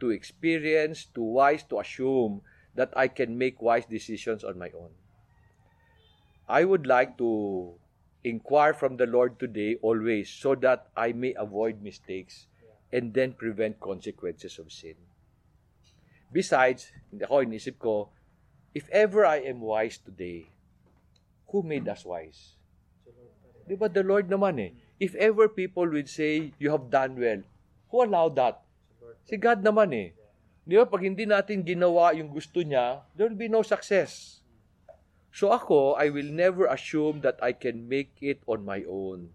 too 0.00 0.10
experienced, 0.10 1.12
too 1.14 1.36
wise 1.36 1.62
to 1.68 1.80
assume 1.84 2.40
that 2.74 2.94
I 2.96 3.08
can 3.08 3.36
make 3.36 3.60
wise 3.60 3.84
decisions 3.84 4.44
on 4.44 4.56
my 4.56 4.72
own. 4.72 4.96
I 6.48 6.64
would 6.64 6.88
like 6.88 7.20
to 7.20 7.76
inquire 8.24 8.72
from 8.72 8.96
the 8.96 9.04
Lord 9.04 9.36
today 9.36 9.76
always 9.84 10.32
so 10.32 10.56
that 10.64 10.88
I 10.96 11.12
may 11.12 11.36
avoid 11.36 11.84
mistakes 11.84 12.48
and 12.88 13.12
then 13.12 13.36
prevent 13.36 13.84
consequences 13.84 14.56
of 14.56 14.72
sin. 14.72 14.96
Besides, 16.32 16.88
ako 17.12 17.44
inisip 17.44 17.76
ko, 17.76 18.08
if 18.72 18.88
ever 18.88 19.28
I 19.28 19.44
am 19.44 19.60
wise 19.60 20.00
today, 20.00 20.48
who 21.52 21.60
made 21.60 21.84
us 21.84 22.08
wise? 22.08 22.56
Di 23.68 23.76
ba 23.76 23.92
the 23.92 24.00
Lord 24.00 24.32
naman 24.32 24.56
eh? 24.56 24.72
If 24.96 25.12
ever 25.20 25.52
people 25.52 25.84
would 25.84 26.08
say, 26.08 26.56
you 26.56 26.72
have 26.72 26.88
done 26.88 27.20
well, 27.20 27.44
who 27.92 27.96
allowed 28.08 28.40
that? 28.40 28.64
Si 29.28 29.36
God 29.36 29.60
naman 29.60 29.92
eh. 29.92 30.08
Di 30.64 30.80
ba, 30.80 30.88
pag 30.88 31.04
hindi 31.04 31.28
natin 31.28 31.60
ginawa 31.60 32.16
yung 32.16 32.32
gusto 32.32 32.64
niya, 32.64 33.04
there 33.12 33.28
will 33.28 33.36
be 33.36 33.52
no 33.52 33.60
success. 33.60 34.37
So 35.38 35.54
ako, 35.54 35.94
I 35.94 36.10
will 36.10 36.26
never 36.26 36.66
assume 36.66 37.22
that 37.22 37.38
I 37.38 37.54
can 37.54 37.86
make 37.86 38.18
it 38.18 38.42
on 38.50 38.66
my 38.66 38.82
own 38.90 39.30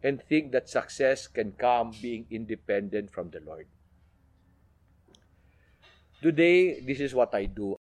and 0.00 0.24
think 0.24 0.48
that 0.56 0.72
success 0.72 1.28
can 1.28 1.52
come 1.52 1.92
being 2.00 2.24
independent 2.32 3.12
from 3.12 3.28
the 3.28 3.44
Lord. 3.44 3.68
Today, 6.24 6.80
this 6.80 7.04
is 7.04 7.12
what 7.12 7.36
I 7.36 7.52
do. 7.52 7.76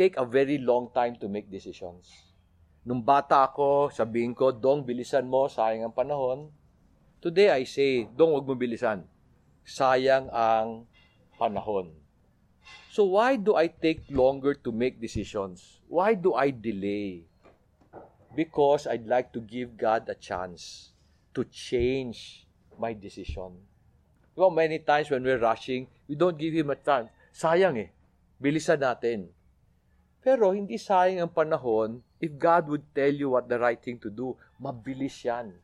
Take 0.00 0.16
a 0.16 0.24
very 0.24 0.56
long 0.56 0.96
time 0.96 1.20
to 1.20 1.28
make 1.28 1.52
decisions. 1.52 2.08
Nung 2.88 3.04
bata 3.04 3.44
ako, 3.44 3.92
sabihin 3.92 4.32
ko, 4.32 4.48
Dong, 4.56 4.88
bilisan 4.88 5.28
mo, 5.28 5.44
sayang 5.44 5.84
ang 5.84 5.92
panahon. 5.92 6.48
Today, 7.20 7.52
I 7.52 7.68
say, 7.68 8.08
Dong, 8.16 8.32
huwag 8.32 8.48
mo 8.48 8.56
bilisan. 8.56 9.04
Sayang 9.68 10.32
ang 10.32 10.88
panahon. 11.36 11.99
So 12.90 13.06
why 13.06 13.38
do 13.38 13.54
I 13.54 13.70
take 13.70 14.02
longer 14.10 14.50
to 14.66 14.74
make 14.74 14.98
decisions? 14.98 15.78
Why 15.86 16.18
do 16.18 16.34
I 16.34 16.50
delay? 16.50 17.22
Because 18.34 18.90
I'd 18.90 19.06
like 19.06 19.30
to 19.30 19.38
give 19.38 19.78
God 19.78 20.10
a 20.10 20.18
chance 20.18 20.90
to 21.38 21.46
change 21.46 22.50
my 22.74 22.90
decision. 22.90 23.62
Well, 24.34 24.50
many 24.50 24.82
times 24.82 25.06
when 25.06 25.22
we're 25.22 25.38
rushing, 25.38 25.86
we 26.10 26.18
don't 26.18 26.34
give 26.34 26.50
Him 26.50 26.74
a 26.74 26.78
chance. 26.82 27.14
Sayang 27.30 27.78
eh. 27.78 27.94
Bilisan 28.42 28.82
natin. 28.82 29.30
Pero 30.18 30.50
hindi 30.50 30.74
sayang 30.74 31.22
ang 31.22 31.30
panahon 31.30 32.02
if 32.18 32.34
God 32.34 32.74
would 32.74 32.90
tell 32.90 33.14
you 33.14 33.38
what 33.38 33.46
the 33.46 33.62
right 33.62 33.78
thing 33.78 34.02
to 34.02 34.10
do. 34.10 34.34
Mabilis 34.58 35.14
yan. 35.22 35.54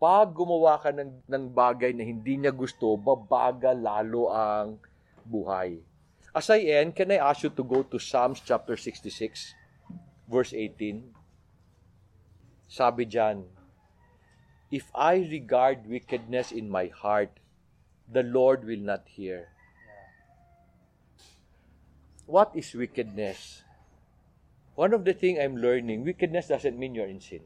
Pag 0.00 0.32
gumawa 0.32 0.80
ka 0.80 0.88
ng, 0.88 1.20
ng 1.28 1.44
bagay 1.52 1.92
na 1.92 2.00
hindi 2.00 2.40
niya 2.40 2.56
gusto, 2.56 2.96
babagal 2.96 3.76
lalo 3.76 4.32
ang 4.32 4.80
buhay. 5.28 5.84
As 6.38 6.50
I 6.54 6.62
end, 6.70 6.94
can 6.94 7.10
I 7.10 7.18
ask 7.18 7.42
you 7.42 7.50
to 7.50 7.64
go 7.66 7.82
to 7.82 7.98
Psalms 7.98 8.38
chapter 8.46 8.78
66, 8.78 9.10
verse 10.30 10.54
18? 10.54 11.10
Sabi 12.70 13.10
dyan, 13.10 13.42
If 14.70 14.86
I 14.94 15.26
regard 15.26 15.90
wickedness 15.90 16.54
in 16.54 16.70
my 16.70 16.94
heart, 16.94 17.42
the 18.06 18.22
Lord 18.22 18.62
will 18.62 18.78
not 18.78 19.02
hear. 19.10 19.50
What 22.30 22.54
is 22.54 22.70
wickedness? 22.70 23.66
One 24.78 24.94
of 24.94 25.02
the 25.02 25.18
things 25.18 25.42
I'm 25.42 25.58
learning, 25.58 26.06
wickedness 26.06 26.54
doesn't 26.54 26.78
mean 26.78 26.94
you're 26.94 27.10
in 27.10 27.18
sin. 27.18 27.42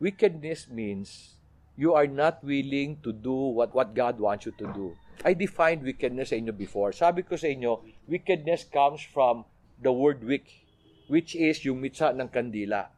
Wickedness 0.00 0.72
means 0.72 1.36
you 1.76 1.92
are 1.92 2.08
not 2.08 2.40
willing 2.40 2.96
to 3.04 3.12
do 3.12 3.60
what, 3.60 3.74
what 3.76 3.92
God 3.92 4.16
wants 4.16 4.46
you 4.46 4.56
to 4.56 4.72
do. 4.72 4.96
I 5.20 5.36
defined 5.36 5.84
wickedness 5.84 6.32
sa 6.32 6.40
inyo 6.40 6.56
before. 6.56 6.96
Sabi 6.96 7.20
ko 7.20 7.36
sa 7.36 7.52
inyo, 7.52 7.84
wickedness 8.08 8.64
comes 8.64 9.04
from 9.04 9.44
the 9.76 9.92
word 9.92 10.24
wick, 10.24 10.64
which 11.12 11.36
is 11.36 11.60
yung 11.60 11.84
mitsa 11.84 12.16
ng 12.16 12.32
kandila. 12.32 12.88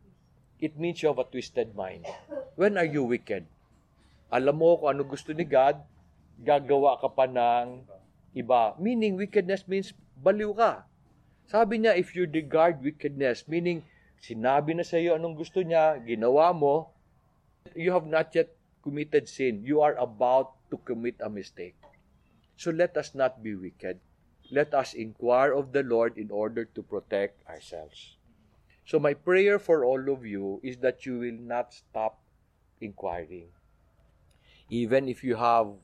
It 0.63 0.79
means 0.79 1.03
you 1.03 1.11
have 1.11 1.19
a 1.19 1.27
twisted 1.27 1.75
mind. 1.75 2.07
When 2.55 2.79
are 2.79 2.87
you 2.87 3.03
wicked? 3.03 3.51
Alam 4.31 4.55
mo 4.63 4.79
kung 4.79 4.95
ano 4.95 5.03
gusto 5.03 5.35
ni 5.35 5.43
God, 5.43 5.83
gagawa 6.39 7.03
ka 7.03 7.11
pa 7.11 7.27
ng 7.27 7.83
iba. 8.39 8.79
Meaning, 8.79 9.19
wickedness 9.19 9.67
means 9.67 9.91
baliw 10.23 10.55
ka. 10.55 10.87
Sabi 11.51 11.83
niya, 11.83 11.99
if 11.99 12.15
you 12.15 12.31
regard 12.31 12.79
wickedness, 12.87 13.51
meaning, 13.51 13.83
sinabi 14.23 14.79
na 14.79 14.87
sa 14.87 14.95
iyo 15.03 15.19
anong 15.19 15.35
gusto 15.35 15.59
niya, 15.59 15.99
ginawa 16.07 16.55
mo, 16.55 16.95
you 17.75 17.91
have 17.91 18.07
not 18.07 18.31
yet 18.31 18.55
committed 18.87 19.27
sin. 19.27 19.67
You 19.67 19.83
are 19.83 19.99
about 19.99 20.55
to 20.71 20.79
commit 20.87 21.19
a 21.19 21.27
mistake. 21.27 21.75
So 22.63 22.71
let 22.71 22.95
us 22.95 23.11
not 23.11 23.43
be 23.43 23.59
wicked. 23.59 23.99
Let 24.55 24.71
us 24.71 24.95
inquire 24.95 25.51
of 25.51 25.75
the 25.75 25.83
Lord 25.83 26.15
in 26.15 26.31
order 26.31 26.63
to 26.63 26.81
protect 26.87 27.43
ourselves. 27.51 28.15
So 28.87 29.03
my 29.03 29.19
prayer 29.19 29.59
for 29.59 29.83
all 29.83 29.99
of 30.07 30.23
you 30.23 30.63
is 30.63 30.79
that 30.79 31.03
you 31.03 31.19
will 31.19 31.43
not 31.43 31.75
stop 31.75 32.23
inquiring. 32.79 33.51
Even 34.71 35.11
if 35.11 35.27
you 35.27 35.35
have 35.43 35.75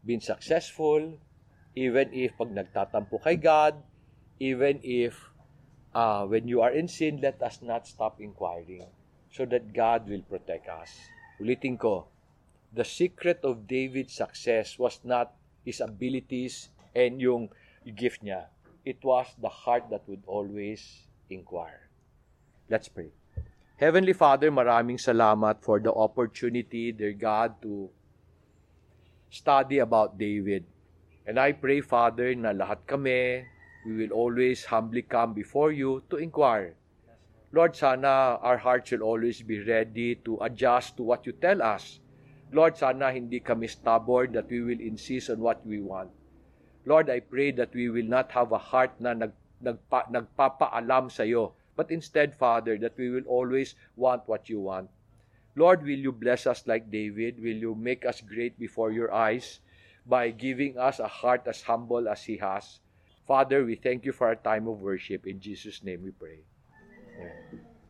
been 0.00 0.24
successful, 0.24 1.20
even 1.76 2.08
if 2.16 2.32
pag 2.40 2.56
nagtatampo 2.56 3.20
kay 3.20 3.36
God, 3.36 3.76
even 4.40 4.80
if 4.80 5.28
uh, 5.92 6.24
when 6.24 6.48
you 6.48 6.64
are 6.64 6.72
in 6.72 6.88
sin, 6.88 7.20
let 7.20 7.36
us 7.44 7.60
not 7.60 7.84
stop 7.84 8.16
inquiring 8.16 8.88
so 9.28 9.44
that 9.44 9.76
God 9.76 10.08
will 10.08 10.24
protect 10.24 10.72
us. 10.72 10.88
Ulitin 11.36 11.76
ko, 11.76 12.08
the 12.72 12.88
secret 12.88 13.44
of 13.44 13.68
David's 13.68 14.16
success 14.16 14.80
was 14.80 15.04
not 15.04 15.36
his 15.68 15.84
abilities 15.84 16.72
and 16.96 17.20
yung 17.20 17.52
gift 17.84 18.24
niya. 18.24 18.48
It 18.88 19.04
was 19.04 19.28
the 19.36 19.52
heart 19.52 19.92
that 19.92 20.08
would 20.08 20.24
always 20.24 21.04
inquire. 21.28 21.92
Let's 22.72 22.88
pray. 22.88 23.12
Heavenly 23.76 24.16
Father, 24.16 24.48
maraming 24.48 24.96
salamat 24.96 25.60
for 25.60 25.76
the 25.78 25.92
opportunity, 25.92 26.90
dear 26.90 27.12
God, 27.12 27.60
to 27.60 27.92
study 29.28 29.78
about 29.78 30.16
David. 30.16 30.64
And 31.28 31.36
I 31.36 31.52
pray, 31.52 31.84
Father, 31.84 32.32
na 32.32 32.56
lahat 32.56 32.88
kami, 32.88 33.44
we 33.84 33.92
will 34.00 34.16
always 34.16 34.64
humbly 34.64 35.04
come 35.04 35.36
before 35.36 35.70
you 35.70 36.00
to 36.08 36.16
inquire. 36.16 36.74
Lord, 37.52 37.76
sana 37.76 38.40
our 38.40 38.56
hearts 38.56 38.90
will 38.92 39.04
always 39.04 39.44
be 39.44 39.60
ready 39.60 40.16
to 40.24 40.40
adjust 40.40 40.96
to 40.96 41.04
what 41.04 41.28
you 41.28 41.32
tell 41.36 41.60
us. 41.60 42.00
Lord, 42.48 42.80
sana 42.80 43.12
hindi 43.12 43.40
kami 43.40 43.68
stubborn 43.68 44.32
that 44.32 44.48
we 44.48 44.64
will 44.64 44.80
insist 44.80 45.28
on 45.28 45.40
what 45.40 45.60
we 45.68 45.80
want. 45.80 46.08
Lord, 46.88 47.10
I 47.12 47.20
pray 47.20 47.52
that 47.52 47.74
we 47.76 47.92
will 47.92 48.08
not 48.08 48.32
have 48.32 48.52
a 48.52 48.58
heart 48.60 48.96
na 48.96 49.12
nag, 49.12 49.36
nagpa, 49.60 50.08
nagpapaalam 50.08 51.12
sa 51.12 51.28
iyo, 51.28 51.52
but 51.76 51.92
instead, 51.92 52.32
Father, 52.32 52.80
that 52.80 52.96
we 52.96 53.12
will 53.12 53.28
always 53.28 53.76
want 53.96 54.24
what 54.24 54.48
you 54.48 54.64
want. 54.64 54.88
Lord, 55.58 55.82
will 55.84 55.98
you 55.98 56.12
bless 56.12 56.46
us 56.46 56.64
like 56.64 56.88
David? 56.88 57.36
Will 57.42 57.58
you 57.58 57.74
make 57.74 58.06
us 58.06 58.24
great 58.24 58.56
before 58.56 58.92
your 58.92 59.12
eyes 59.12 59.60
by 60.06 60.30
giving 60.30 60.78
us 60.78 61.00
a 61.00 61.10
heart 61.10 61.44
as 61.44 61.68
humble 61.68 62.08
as 62.08 62.24
he 62.24 62.38
has? 62.38 62.80
Father, 63.26 63.64
we 63.64 63.76
thank 63.76 64.06
you 64.08 64.12
for 64.12 64.28
our 64.32 64.40
time 64.40 64.64
of 64.66 64.80
worship. 64.80 65.26
In 65.26 65.40
Jesus' 65.40 65.84
name 65.84 66.00
we 66.00 66.16
pray. 66.16 66.48
Amen. 67.20 67.77